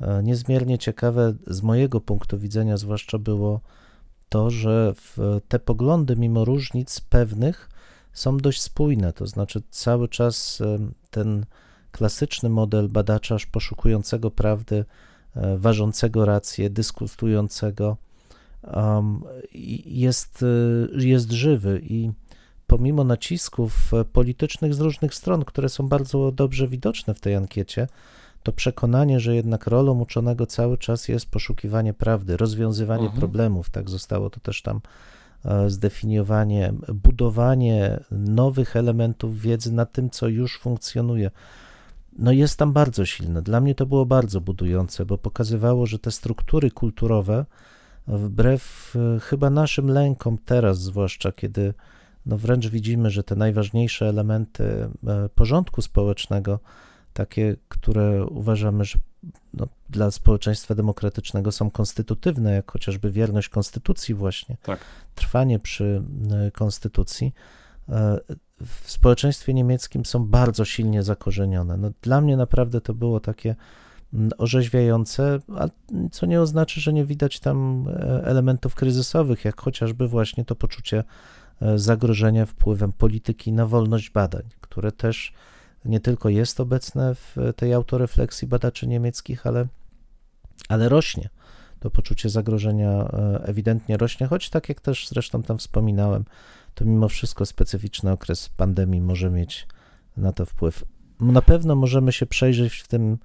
[0.00, 3.60] E, Niezmiernie ciekawe z mojego punktu widzenia zwłaszcza było
[4.28, 4.94] to, że
[5.48, 7.70] te poglądy, mimo różnic pewnych,
[8.12, 9.12] są dość spójne.
[9.12, 11.46] To znaczy, cały czas em, ten
[11.92, 14.84] klasyczny model badacza poszukującego prawdy,
[15.36, 17.96] e, ważącego rację, dyskutującego,
[19.86, 22.10] jest, e, jest żywy i
[22.70, 27.86] pomimo nacisków e, politycznych z różnych stron, które są bardzo dobrze widoczne w tej ankiecie,
[28.42, 33.20] to przekonanie, że jednak rolą uczonego cały czas jest poszukiwanie prawdy, rozwiązywanie Mhm.
[33.20, 34.80] problemów, tak zostało to też tam
[35.44, 41.30] e, zdefiniowanie, budowanie nowych elementów wiedzy na tym, co już funkcjonuje.
[42.18, 43.42] No jest tam bardzo silne.
[43.42, 47.44] Dla mnie to było bardzo budujące, bo pokazywało, że te struktury kulturowe,
[48.06, 51.74] wbrew e, chyba naszym lękom teraz, zwłaszcza kiedy
[52.26, 56.58] no wręcz widzimy, że te najważniejsze elementy e, porządku społecznego,
[57.12, 58.98] takie, które uważamy, że
[59.54, 64.80] no, dla społeczeństwa demokratycznego są konstytutywne, jak chociażby wierność konstytucji właśnie, Tak.
[65.14, 66.02] trwanie przy
[66.46, 67.34] e, konstytucji,
[67.88, 68.20] e,
[68.66, 71.76] w społeczeństwie niemieckim są bardzo silnie zakorzenione.
[71.76, 73.56] No, dla mnie naprawdę to było takie
[74.38, 75.68] orzeźwiające, a
[76.10, 77.86] co nie oznacza, że nie widać tam
[78.24, 81.04] elementów kryzysowych, jak chociażby właśnie to poczucie
[81.76, 85.32] zagrożenia wpływem polityki na wolność badań, które też
[85.84, 89.66] nie tylko jest obecne w tej autorefleksji badaczy niemieckich, ale,
[90.68, 91.28] ale rośnie.
[91.80, 96.24] To poczucie zagrożenia e, ewidentnie rośnie, choć tak jak też zresztą tam wspominałem,
[96.74, 99.66] to mimo wszystko specyficzny okres pandemii może mieć
[100.16, 100.84] na to wpływ.
[101.20, 103.18] Na pewno możemy się przejrzeć w tym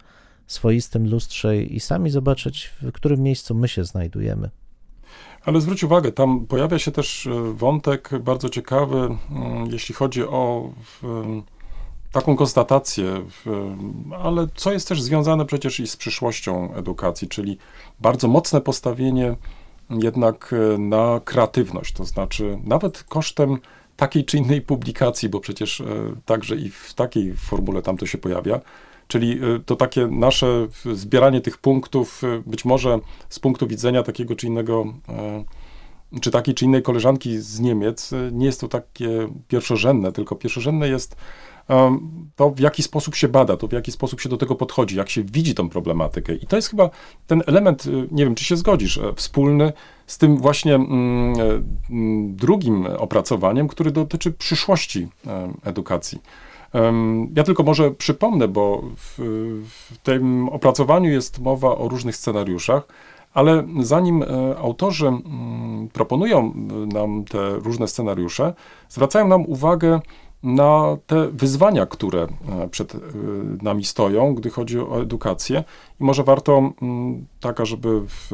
[0.47, 4.49] swoistym lustrze i sami zobaczyć, w którym miejscu my się znajdujemy.
[5.45, 10.70] Ale zwróć uwagę, tam pojawia się też e, wątek bardzo ciekawy, mm, jeśli chodzi o
[12.12, 13.22] taką konstatację,
[14.24, 17.58] ale co jest też związane przecież i z przyszłością edukacji, czyli
[17.99, 19.36] bardzo mocne postawienie
[19.89, 23.58] jednak e, na kreatywność, to znaczy nawet kosztem
[23.95, 25.86] takiej czy innej publikacji, bo przecież e,
[26.26, 28.60] także i w takiej formule tam to się pojawia,
[29.08, 32.99] Czyli y, to takie nasze zbieranie tych punktów, y, być może
[33.30, 35.43] z punktu widzenia takiego czy innego, e,
[36.22, 40.88] czy takiej czy innej koleżanki z Niemiec, y, nie jest to takie pierwszorzędne, tylko pierwszorzędne
[40.88, 41.16] jest
[42.36, 45.10] to, w jaki sposób się bada, to w jaki sposób się do tego podchodzi, jak
[45.10, 46.36] się widzi tą problematykę.
[46.36, 46.89] I to jest chyba
[47.28, 49.74] ten element, nie wiem, czy się zgodzisz, e, wspólny
[50.08, 51.43] z tym właśnie mm, e,
[51.89, 55.08] mm, drugim opracowaniem, który dotyczy przyszłości
[55.64, 56.22] edukacji.
[57.36, 59.15] Ja tylko może przypomnę, bo w,
[59.69, 62.88] w tym opracowaniu jest mowa o różnych scenariuszach,
[63.36, 68.53] ale zanim e, autorzy mm, proponują e, nam te różne scenariusze,
[68.89, 69.99] zwracają nam uwagę
[70.43, 72.28] na te wyzwania, które
[72.63, 72.93] e, przed
[73.61, 75.63] nami stoją, gdy chodzi o edukację.
[76.01, 78.32] I może warto, mm, taka, żeby w,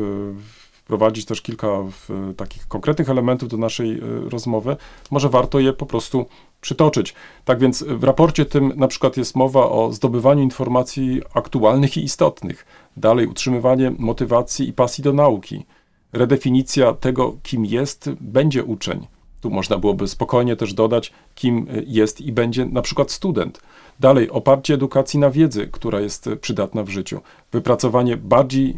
[0.84, 4.78] wprowadzić też kilka w, takich konkretnych elementów do naszej e, rozmowy,
[5.12, 6.26] może warto je po prostu
[6.62, 7.14] przytoczyć.
[7.46, 12.66] Tak więc w raporcie tym na przykład jest mowa o zdobywaniu informacji aktualnych i istotnych,
[12.98, 15.66] dalej utrzymywanie motywacji i pasji do nauki,
[16.14, 19.08] redefinicja tego, kim jest, będzie uczeń.
[19.42, 23.62] Tu można byłoby spokojnie też dodać, kim jest i będzie na przykład student.
[24.02, 27.20] Dalej, oparcie edukacji na wiedzy, która jest przydatna w życiu.
[27.52, 28.78] Wypracowanie bardziej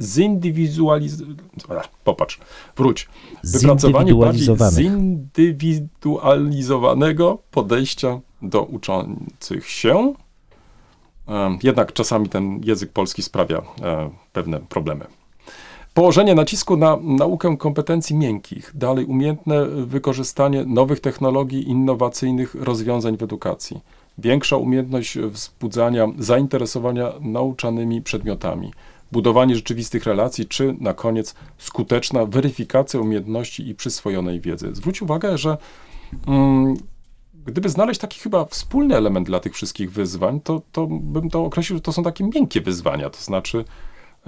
[0.00, 1.88] zindywidualizowanego.
[2.04, 2.38] Popatrz,
[2.76, 3.08] wróć.
[3.44, 10.14] Wypracowanie bardziej zindywidualizowanego podejścia do uczących się.
[11.62, 13.62] Jednak czasami ten język polski sprawia e,
[14.32, 15.04] pewne problemy.
[15.94, 23.80] Położenie nacisku na naukę kompetencji miękkich, dalej umiejętne wykorzystanie nowych technologii, innowacyjnych rozwiązań w edukacji,
[24.18, 28.72] większa umiejętność wzbudzania zainteresowania nauczanymi przedmiotami,
[29.12, 34.74] budowanie rzeczywistych relacji, czy na koniec skuteczna weryfikacja umiejętności i przyswojonej wiedzy.
[34.74, 35.56] Zwróć uwagę, że
[36.26, 36.76] mm,
[37.46, 41.76] gdyby znaleźć taki chyba wspólny element dla tych wszystkich wyzwań, to, to bym to określił,
[41.76, 43.64] że to są takie miękkie wyzwania, to znaczy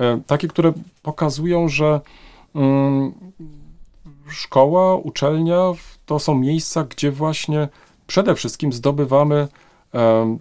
[0.01, 0.73] E, takie, które
[1.03, 2.01] pokazują, że
[2.55, 3.13] mm,
[4.29, 5.73] szkoła, uczelnia
[6.07, 7.69] to są miejsca, gdzie właśnie
[8.07, 9.49] przede wszystkim zdobywamy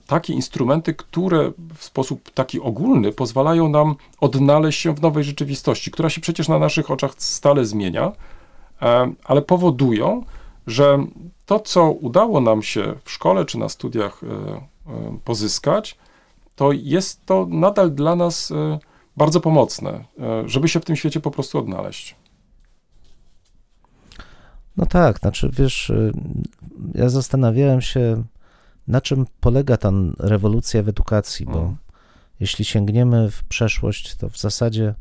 [0.08, 6.10] takie instrumenty, które w sposób taki ogólny pozwalają nam odnaleźć się w nowej rzeczywistości, która
[6.10, 8.12] się przecież na naszych oczach stale zmienia,
[8.82, 10.24] e, ale powodują,
[10.68, 11.06] że
[11.46, 14.22] to, co udało nam się w szkole czy na studiach
[15.26, 15.98] pozyskać,
[16.56, 18.54] to jest to nadal dla nas
[19.20, 20.04] bardzo pomocne, e,
[20.50, 22.16] żeby się w tym świecie po prostu odnaleźć.
[24.78, 26.12] No tak, znaczy wiesz, y,
[26.96, 28.24] ja zastanawiałem się,
[28.90, 31.78] na czym polega ta rewolucja w edukacji, bo mm.
[32.40, 34.96] jeśli sięgniemy w przeszłość, to w zasadzie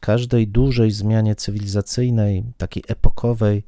[0.00, 3.62] każdej dużej zmianie cywilizacyjnej, takiej epokowej,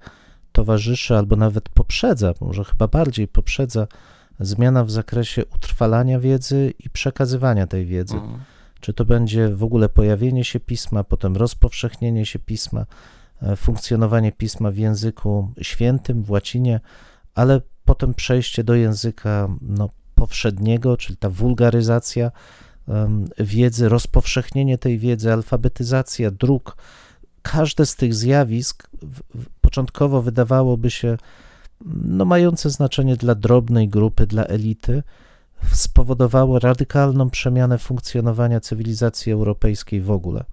[0.53, 3.87] towarzyszy albo nawet poprzedza, może chyba bardziej poprzedza
[4.41, 8.17] zmiana w zakresie utrwalania wiedzy i przekazywania tej wiedzy.
[8.17, 8.41] Mm
[8.81, 12.87] czy to będzie w ogóle pojawienie się pisma, potem rozpowszechnienie się pisma,
[13.43, 16.81] e, funkcjonowanie pisma w języku świętym, w łacinie,
[17.35, 22.31] ale potem przejście do języka no, powszedniego, czyli ta wulgaryzacja
[23.39, 26.77] wiedzy, rozpowszechnienie tej wiedzy, alfabetyzacja, druk.
[27.43, 28.91] Każde z tych zjawisk
[29.61, 31.17] początkowo wydawałoby się
[31.85, 35.03] no, mające znaczenie dla drobnej grupy, dla elity,
[35.73, 40.45] spowodowało radykalną przemianę funkcjonowania cywilizacji europejskiej w ogóle.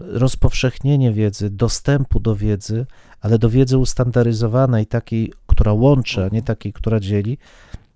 [0.00, 2.86] Rozpowszechnienie wiedzy, dostępu do wiedzy,
[3.20, 7.38] ale do wiedzy ustandaryzowanej, takiej, która łączy, a nie takiej, która dzieli,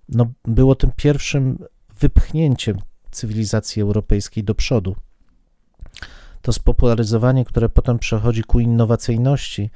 [0.09, 1.57] no, było tym pierwszym
[1.99, 2.77] wypchnięciem
[3.11, 4.95] cywilizacji europejskiej do przodu.
[6.41, 9.69] To spopularyzowanie, które potem przechodzi ku innowacyjności,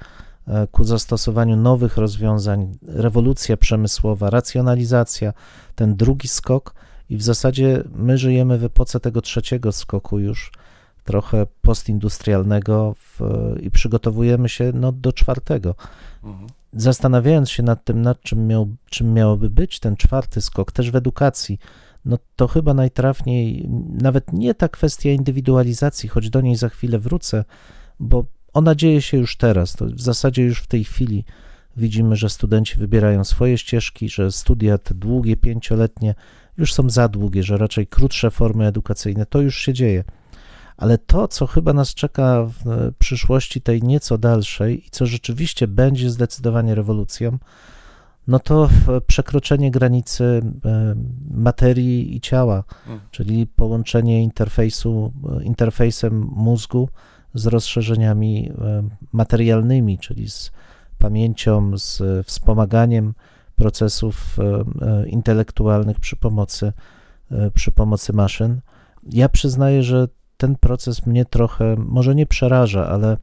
[0.47, 5.33] E, ku zastosowaniu nowych rozwiązań, rewolucja przemysłowa, racjonalizacja,
[5.75, 6.73] ten drugi skok
[7.09, 10.51] i w zasadzie my żyjemy w epoce tego trzeciego skoku już,
[11.03, 13.19] trochę postindustrialnego w,
[13.61, 15.75] i przygotowujemy się no, do czwartego.
[16.23, 16.49] Mhm.
[16.78, 20.95] Zastanawiając się nad tym, nad czym, miał, czym miałoby być ten czwarty skok, też w
[20.95, 21.59] edukacji,
[22.05, 23.69] no to chyba najtrafniej
[24.01, 27.45] nawet nie ta kwestia indywidualizacji, choć do niej za chwilę wrócę,
[27.99, 29.73] bo ona dzieje się już teraz.
[29.73, 31.25] To w zasadzie już w tej chwili
[31.78, 36.15] widzimy, że studenci wybierają swoje ścieżki, że studia te długie, pięcioletnie
[36.57, 40.03] już są za długie, że raczej krótsze formy edukacyjne, to już się dzieje.
[40.78, 46.09] Ale to, co chyba nas czeka w przyszłości tej nieco dalszej i co rzeczywiście będzie
[46.09, 47.38] zdecydowanie rewolucją,
[48.28, 48.69] no to
[49.07, 50.95] przekroczenie granicy e,
[51.32, 53.01] materii i ciała, hmm.
[53.11, 56.89] czyli połączenie interfejsu, e, interfejsem mózgu
[57.34, 60.51] z rozszerzeniami e, materialnymi, czyli z
[60.97, 63.13] pamięcią, z wspomaganiem
[63.55, 64.43] procesów e,
[65.01, 66.73] e, intelektualnych przy pomocy,
[67.53, 68.61] przy pomocy maszyn.
[69.03, 70.07] Ja przyznaję, że
[70.38, 73.17] ten proces mnie trochę, może nie przeraża, ale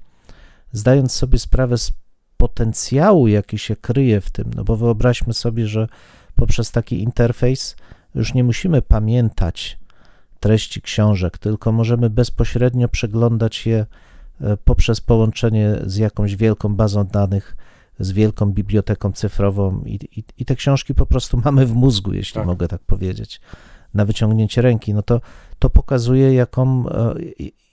[0.72, 1.92] zdając sobie sprawę z
[2.36, 5.88] potencjału, jaki się kryje w tym, no bo wyobraźmy sobie, że
[6.34, 7.76] poprzez taki interfejs
[8.14, 9.78] już nie musimy pamiętać
[10.40, 13.86] treści książek, tylko możemy bezpośrednio przeglądać je
[14.40, 17.56] e, poprzez połączenie z jakąś wielką bazą danych,
[17.98, 22.34] z wielką biblioteką cyfrową i, i, i te książki po prostu mamy w mózgu, jeśli
[22.34, 22.46] tak.
[22.46, 23.40] mogę tak powiedzieć,
[23.94, 24.94] na wyciągnięcie ręki.
[24.94, 25.20] No to,
[25.58, 27.14] to pokazuje, jaką, e,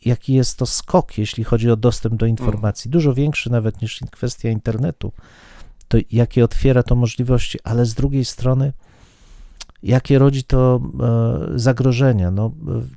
[0.06, 2.90] jaki jest to skok, jeśli chodzi o dostęp do informacji.
[2.90, 2.92] Mm.
[2.92, 5.12] Dużo większy nawet niż kwestia internetu.
[5.88, 8.74] To jakie otwiera to możliwości, ale z drugiej strony
[9.84, 12.32] jakie rodzi to e, zagrożenia.
[12.32, 12.52] No,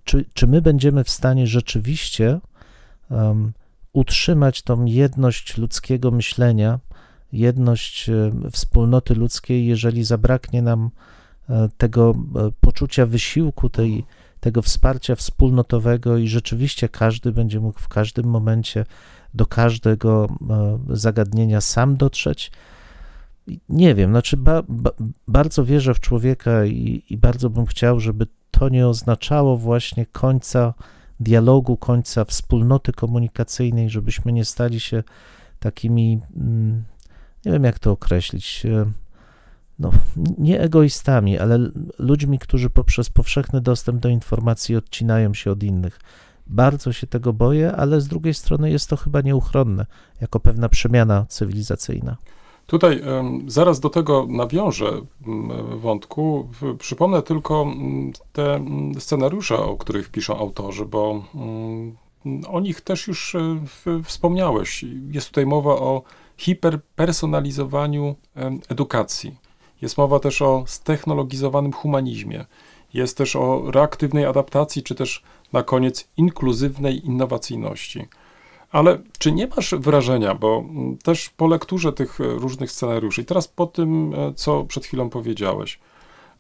[0.05, 2.41] czy, czy my będziemy w stanie rzeczywiście
[3.93, 6.81] utrzymać tą jedność ludzkiego myślenia,
[7.33, 10.91] jedność e, wspólnoty ludzkiej, jeżeli zabraknie nam
[11.79, 14.05] tego e, poczucia wysiłku, tej,
[14.41, 18.85] tego wsparcia wspólnotowego i rzeczywiście każdy będzie mógł w każdym momencie
[19.35, 20.29] do każdego
[20.91, 22.51] zagadnienia sam dotrzeć.
[23.69, 24.91] Nie wiem, znaczy ba, ba,
[25.29, 30.75] bardzo wierzę w człowieka i, i bardzo bym chciał, żeby to nie oznaczało właśnie końca
[31.21, 35.03] dialogu, końca wspólnoty komunikacyjnej, żebyśmy nie stali się
[35.59, 36.85] takimi, mm,
[37.45, 38.87] nie wiem jak to określić, e,
[39.79, 39.91] no,
[40.39, 41.59] nie egoistami, ale
[41.99, 46.01] ludźmi, którzy poprzez powszechny dostęp do informacji odcinają się od innych.
[46.47, 49.87] Bardzo się tego boję, ale z drugiej strony jest to chyba nieuchronne,
[50.21, 52.17] jako pewna przemiana cywilizacyjna.
[52.67, 53.03] Tutaj
[53.47, 54.93] zaraz do tego nawiążę
[55.77, 56.49] wątku.
[56.79, 57.67] Przypomnę tylko
[58.33, 58.65] te
[58.99, 61.25] scenariusze, o których piszą autorzy, bo
[62.49, 63.41] o nich też już e,
[64.05, 64.85] wspomniałeś.
[65.11, 66.03] Jest tutaj mowa o
[66.37, 68.15] hiperpersonalizowaniu
[68.69, 69.44] edukacji.
[69.85, 72.45] Jest mowa też o stechnologizowanym humanizmie.
[72.95, 75.23] Jest też o reaktywnej adaptacji, czy też
[75.53, 78.09] na koniec inkluzywnej innowacyjności.
[78.71, 83.25] Ale czy nie masz wrażenia, bo mm, też po lekturze tych e, różnych scenariuszy i
[83.25, 85.79] teraz po tym, e, co przed chwilą powiedziałeś,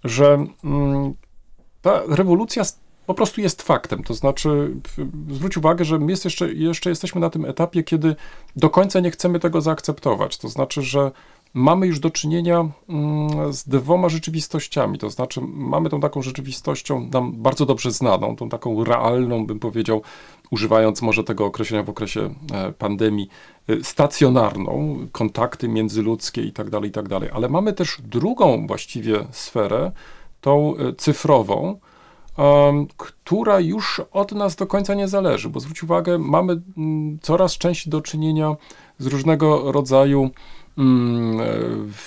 [0.05, 1.15] że mm,
[1.83, 2.63] ta rewolucja
[3.07, 4.05] po prostu jest faktem.
[4.05, 4.77] To znaczy,
[5.31, 8.17] zwróć uwagę, że my jest jeszcze, jeszcze jesteśmy na tym etapie, kiedy
[8.57, 10.39] do końca nie chcemy tego zaakceptować.
[10.39, 11.11] To znaczy, że
[11.55, 14.99] mamy już do czynienia mm, z dwoma rzeczywistościami.
[14.99, 20.03] To znaczy, mamy tą taką rzeczywistością nam bardzo dobrze znaną, tą taką realną, bym powiedział,
[20.51, 23.29] używając może tego określenia w okresie e, pandemii,
[23.69, 27.31] e, stacjonarną, kontakty międzyludzkie tak tak dalej.
[27.33, 29.93] Ale mamy też drugą właściwie sferę,
[30.41, 31.79] tą e, cyfrową,
[32.97, 37.91] która już od nas do końca nie zależy, bo zwróć uwagę, mamy mm, coraz częściej
[37.91, 38.57] do czynienia
[38.99, 40.31] z różnego rodzaju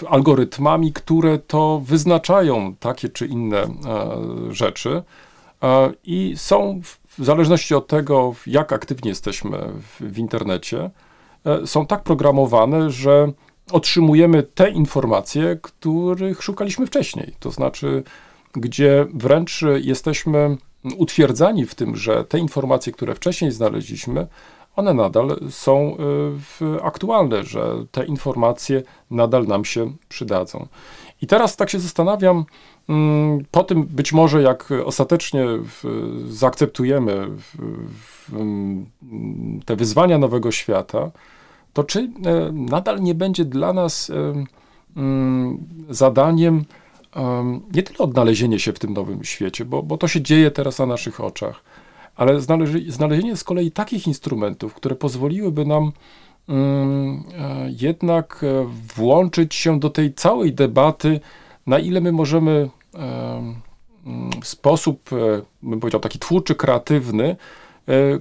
[0.09, 3.67] algorytmami, które to wyznaczają takie czy inne
[4.49, 5.03] rzeczy
[6.03, 6.81] i są
[7.17, 9.57] w zależności od tego, jak aktywnie jesteśmy
[9.99, 10.89] w, internecie,
[11.45, 13.31] e, są tak programowane, że
[13.71, 17.33] otrzymujemy te informacje, których szukaliśmy wcześniej.
[17.39, 18.03] To znaczy,
[18.53, 20.57] gdzie wręcz jesteśmy
[20.97, 24.27] utwierdzani w tym, że te informacje, które wcześniej znaleźliśmy,
[24.77, 25.97] one nadal są
[26.61, 30.67] e, aktualne, że te informacje nadal nam się przydadzą.
[31.21, 32.45] I teraz tak się zastanawiam,
[32.89, 35.45] mm, po tym być może jak ostatecznie
[36.27, 37.27] zaakceptujemy
[38.33, 38.85] mm,
[39.65, 41.11] te wyzwania nowego świata,
[41.73, 44.33] to czy e, nadal nie będzie dla nas e,
[44.97, 45.57] mm,
[45.89, 46.65] zadaniem
[47.73, 50.85] nie tyle odnalezienie się w tym nowym świecie, bo, bo to się dzieje teraz na
[50.85, 51.63] naszych oczach,
[52.17, 52.41] ale
[52.87, 55.91] znalezienie z kolei takich instrumentów, które pozwoliłyby nam
[56.49, 56.55] E,
[57.79, 58.65] jednak e,
[58.95, 61.19] włączyć się do tej całej debaty,
[61.67, 62.69] na ile my możemy
[64.41, 67.35] w sposób, e, bym powiedział, taki twórczy, kreatywny,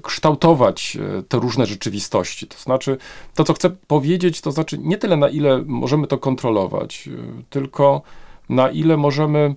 [0.02, 2.46] kształtować te różne rzeczywistości.
[2.46, 2.96] To znaczy,
[3.34, 7.08] to co chcę powiedzieć, to znaczy nie tyle na ile możemy to kontrolować,
[7.50, 8.02] tylko
[8.48, 9.54] na ile możemy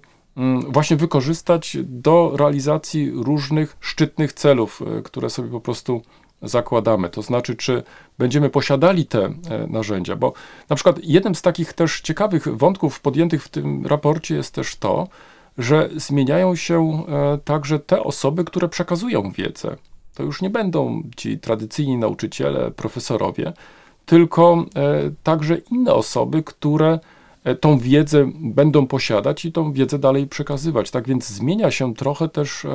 [0.67, 6.01] właśnie wykorzystać do realizacji różnych szczytnych celów, które sobie po prostu
[6.41, 7.09] zakładamy.
[7.09, 7.83] To znaczy, czy
[8.17, 9.31] będziemy posiadali te e,
[9.67, 10.33] narzędzia, bo
[10.69, 15.07] na przykład jednym z takich też ciekawych wątków podjętych w tym raporcie jest też to,
[15.57, 19.75] że zmieniają się e, także te osoby, które przekazują wiedzę.
[20.15, 23.53] To już nie będą ci tradycyjni nauczyciele, profesorowie,
[24.05, 26.99] tylko e, także inne osoby, które
[27.59, 30.91] tą wiedzę będą posiadać i tą wiedzę dalej przekazywać.
[30.91, 32.65] Tak więc zmienia się trochę też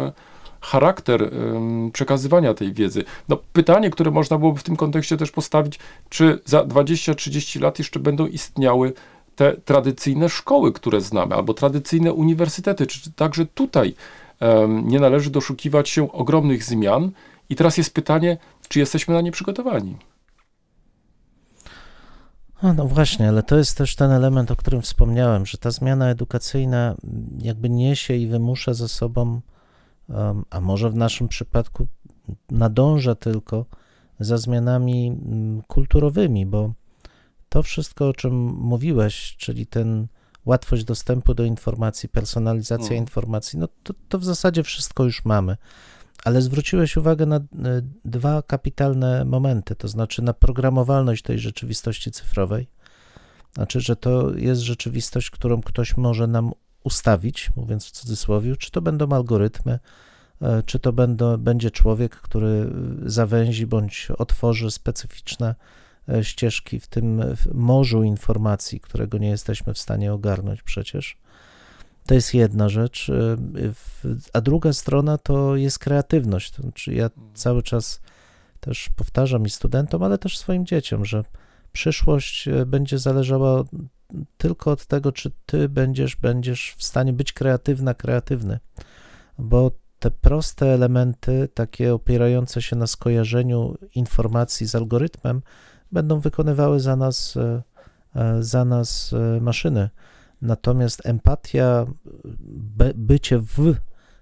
[0.61, 1.31] charakter
[1.93, 3.05] przekazywania tej wiedzy.
[3.29, 8.01] No, pytanie, które można byłoby w tym kontekście też postawić, czy za 20-30 lat jeszcze
[8.01, 8.93] będą istniały
[9.37, 13.95] te tradycyjne szkoły, które znamy, albo tradycyjne uniwersytety, czy także tutaj
[14.85, 17.11] nie należy doszukiwać się ogromnych zmian.
[17.51, 18.37] I teraz jest pytanie,
[18.69, 19.97] czy jesteśmy na nie przygotowani?
[22.77, 26.95] No właśnie, ale to jest też ten element, o którym wspomniałem, że ta zmiana edukacyjna
[27.39, 29.41] jakby niesie i wymusza ze sobą
[30.51, 31.87] a może w naszym przypadku
[32.51, 33.67] nadąża tylko
[34.21, 36.73] za zmianami mm, kulturowymi, bo
[37.49, 40.07] to wszystko, o czym mówiłeś, czyli ten
[40.45, 42.99] łatwość dostępu do informacji, personalizacja mm.
[42.99, 45.57] informacji, no to, to w zasadzie wszystko już mamy.
[46.25, 47.43] Ale zwróciłeś uwagę na e,
[48.05, 52.66] dwa kapitalne momenty, to znaczy na programowalność tej rzeczywistości cyfrowej.
[53.55, 56.53] Znaczy, że to jest rzeczywistość, którą ktoś może nam
[56.85, 59.79] ustawić, mówiąc w cudzysłowie, czy to będą algorytmy,
[60.43, 62.70] e, czy to będą, będzie człowiek, który
[63.07, 65.55] zawęzi bądź otworzy specyficzne
[66.09, 67.22] e, ścieżki w tym
[67.55, 71.24] morzu informacji, którego nie jesteśmy w stanie ogarnąć przecież.
[72.07, 73.11] To jest jedna rzecz.
[73.74, 76.50] w- A druga strona to jest kreatywność.
[76.50, 78.00] To znaczy ja cały czas
[78.61, 81.24] też powtarzam i studentom, ale też swoim dzieciom, że
[81.72, 83.64] przyszłość e, będzie zależała
[84.38, 88.59] tylko od tego, czy ty będziesz, będziesz w stanie być kreatywna, kreatywny.
[89.38, 95.42] Bo te proste elementy, takie opierające się na skojarzeniu informacji z algorytmem,
[95.92, 97.62] będą wykonywały za nas, e,
[98.42, 99.90] za nas maszyny.
[100.45, 101.86] Natomiast empatia,
[102.76, 103.74] by, bycie w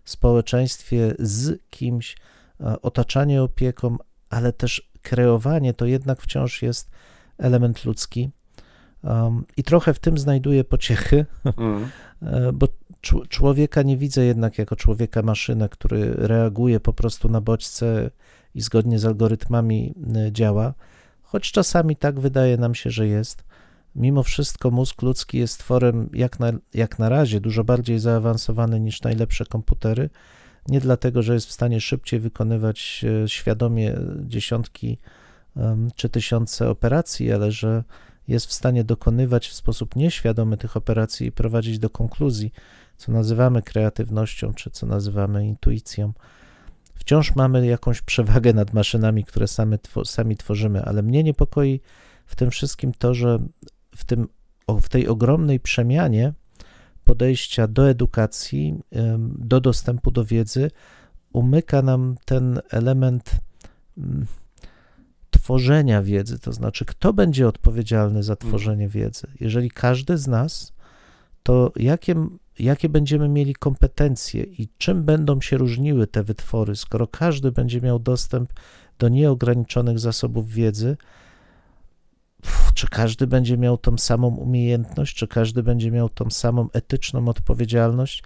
[0.05, 2.17] społeczeństwie z kimś,
[2.61, 3.97] e, otaczanie opieką,
[4.31, 6.91] ale też kreowanie to jednak wciąż jest
[7.39, 8.31] element ludzki.
[9.05, 11.89] Um, I trochę w tym znajduję pociechy, Mm.
[12.59, 12.69] bo
[13.29, 18.11] człowieka nie widzę jednak jako człowieka maszynę, który reaguje po prostu na bodźce
[18.55, 20.75] i zgodnie z algorytmami e, działa,
[21.23, 23.45] choć czasami tak wydaje nam się, że jest.
[23.95, 29.03] Mimo wszystko mózg ludzki jest tworem jak na, jak na razie dużo bardziej zaawansowany niż
[29.03, 30.11] najlepsze komputery.
[30.69, 34.99] Nie dlatego, że jest w stanie szybciej wykonywać e, świadomie dziesiątki
[35.97, 37.85] czy tysiące operacji, ale że
[38.29, 42.53] jest w stanie dokonywać w sposób nieświadomy tych operacji i prowadzić do konkluzji,
[42.97, 46.13] co nazywamy kreatywnością, czy co nazywamy intuicją.
[46.95, 51.81] Wciąż mamy jakąś przewagę nad maszynami, które same, sami tworzymy, ale mnie niepokoi
[52.27, 53.39] w tym wszystkim to, że
[53.97, 54.29] w, tym,
[54.81, 56.33] w tej ogromnej przemianie
[57.05, 58.81] podejścia do edukacji,
[59.39, 60.71] do dostępu do wiedzy,
[61.33, 63.37] umyka nam ten element
[63.99, 64.27] mm,
[65.31, 69.27] tworzenia wiedzy, to znaczy kto będzie odpowiedzialny za tworzenie wiedzy.
[69.41, 70.73] Jeżeli każdy z nas,
[71.43, 72.15] to jakie,
[72.59, 77.99] jakie będziemy mieli kompetencje i czym będą się różniły te wytwory, skoro każdy będzie miał
[77.99, 78.53] dostęp
[78.99, 80.97] do nieograniczonych zasobów wiedzy,
[82.75, 88.23] czy każdy będzie miał tą samą umiejętność, czy każdy będzie miał tą samą etyczną odpowiedzialność?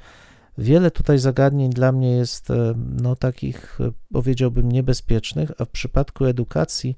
[0.58, 6.24] Wiele tutaj zagadnień dla mnie jest e, no, takich, e, powiedziałbym, niebezpiecznych, a w przypadku
[6.24, 6.96] edukacji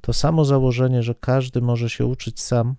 [0.00, 2.74] to samo założenie, że każdy może się uczyć sam,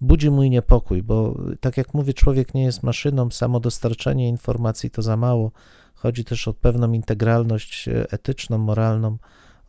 [0.00, 5.02] budzi mój niepokój, bo tak jak mówię, człowiek nie jest maszyną, samo dostarczanie informacji to
[5.02, 5.52] za mało.
[5.94, 9.18] Chodzi też o pewną integralność e, etyczną, moralną,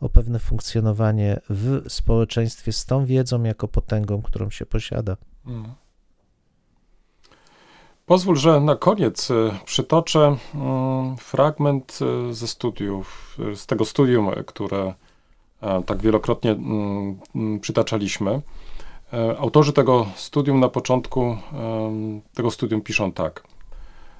[0.04, 5.16] o pewne funkcjonowanie w społeczeństwie z tą wiedzą jako potęgą, którą się posiada.
[5.46, 5.64] Mm.
[8.06, 11.98] Pozwól, że na koniec y, przytoczę mm, fragment
[12.30, 14.94] y, ze studiów, y, z tego studium, które
[15.60, 18.42] e, tak wielokrotnie mm, mm, przytaczaliśmy.
[19.12, 21.36] E, Autorzy tego studium na początku
[22.34, 23.53] tego studium piszą tak.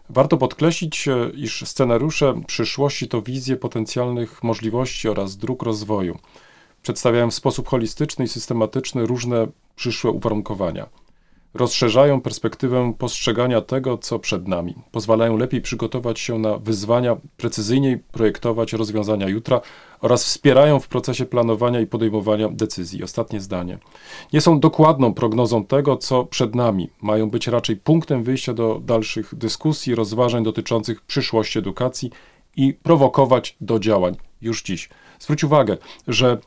[0.08, 6.18] Warto podkreślić, e, iż scenariusze przyszłości to wizje potencjalnych możliwości oraz dróg rozwoju.
[6.82, 9.46] Przedstawiają w sposób holistyczny i systematyczny różne
[9.76, 11.03] przyszłe uwarunkowania
[11.54, 18.72] rozszerzają perspektywę postrzegania tego, co przed nami, pozwalają lepiej przygotować się na wyzwania, precyzyjniej projektować
[18.72, 19.60] rozwiązania jutra
[20.00, 23.02] oraz wspierają w procesie planowania i podejmowania decyzji.
[23.02, 23.78] Ostatnie zdanie.
[24.32, 29.34] Nie są dokładną prognozą tego, co przed nami, mają być raczej punktem wyjścia do dalszych
[29.34, 32.10] dyskusji, rozważań dotyczących przyszłości edukacji
[32.56, 34.88] i prowokować do działań już dziś.
[35.18, 35.76] Zwróć uwagę,
[36.08, 36.38] że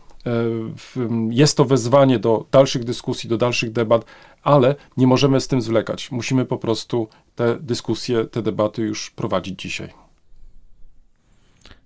[1.30, 4.06] jest to wezwanie do dalszych dyskusji, do dalszych debat,
[4.44, 6.12] ale nie możemy z tym zwlekać.
[6.12, 9.94] Musimy po prostu te dyskusje, te debaty już prowadzić dzisiaj.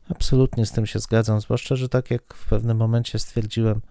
[0.10, 3.82] Absolutnie z tym się zgadzam, zwłaszcza, że tak jak w pewnym momencie stwierdziłem,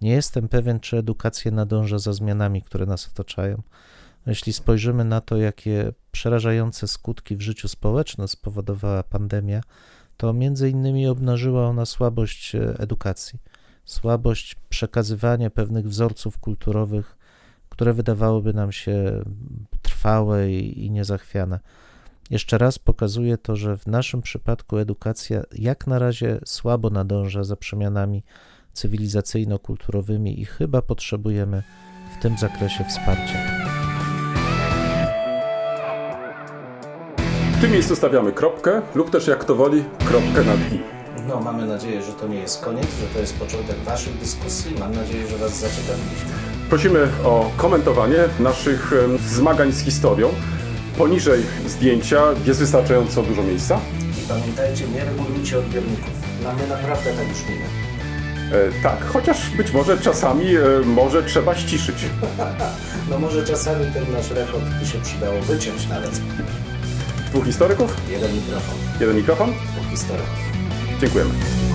[0.00, 3.62] nie jestem pewien, czy edukacja nadąża za zmianami, które nas otaczają.
[4.26, 9.60] Jeśli spojrzymy na to, jakie przerażające skutki w życiu społecznym spowodowała pandemia,
[10.16, 13.38] to między innymi obnażyła ona słabość e, edukacji,
[13.90, 17.16] słabość przekazywania pewnych wzorców kulturowych,
[17.68, 19.24] które wydawałyby nam się
[19.82, 21.60] trwałe i i niezachwiane.
[22.30, 27.56] Jeszcze raz pokazuje to, że w naszym przypadku edukacja jak na razie słabo nadąża za
[27.56, 28.22] przemianami
[28.74, 31.62] cywilizacyjno-kulturowymi i chyba potrzebujemy
[32.18, 33.38] w tym zakresie wsparcia.
[37.56, 40.99] W tym miejscu stawiamy kropkę lub też jak to woli, kropkę nad i.
[41.26, 44.74] No, mamy nadzieję, że to nie jest koniec, że to jest początek Waszych dyskusji.
[44.80, 46.30] Mam nadzieję, że Was zaciekawiliśmy.
[46.68, 48.92] Prosimy o komentowanie naszych
[49.26, 50.28] zmagań z historią.
[50.98, 53.80] Poniżej zdjęcia jest wystarczająco dużo miejsca.
[54.24, 56.10] I pamiętajcie, nie regulujcie odbiorników.
[56.44, 57.66] Mamy naprawdę tak już minę.
[58.78, 61.96] E, tak, chociaż być może czasami e, może trzeba ściszyć.
[63.10, 66.20] No może czasami ten nasz rekord by się przydało wyciąć nawet.
[67.30, 69.50] Dwóch historyków, Jeden mikrofon, jeden mikrofon.
[69.52, 70.50] dwóch historyków.
[71.00, 71.69] Dziękujemy.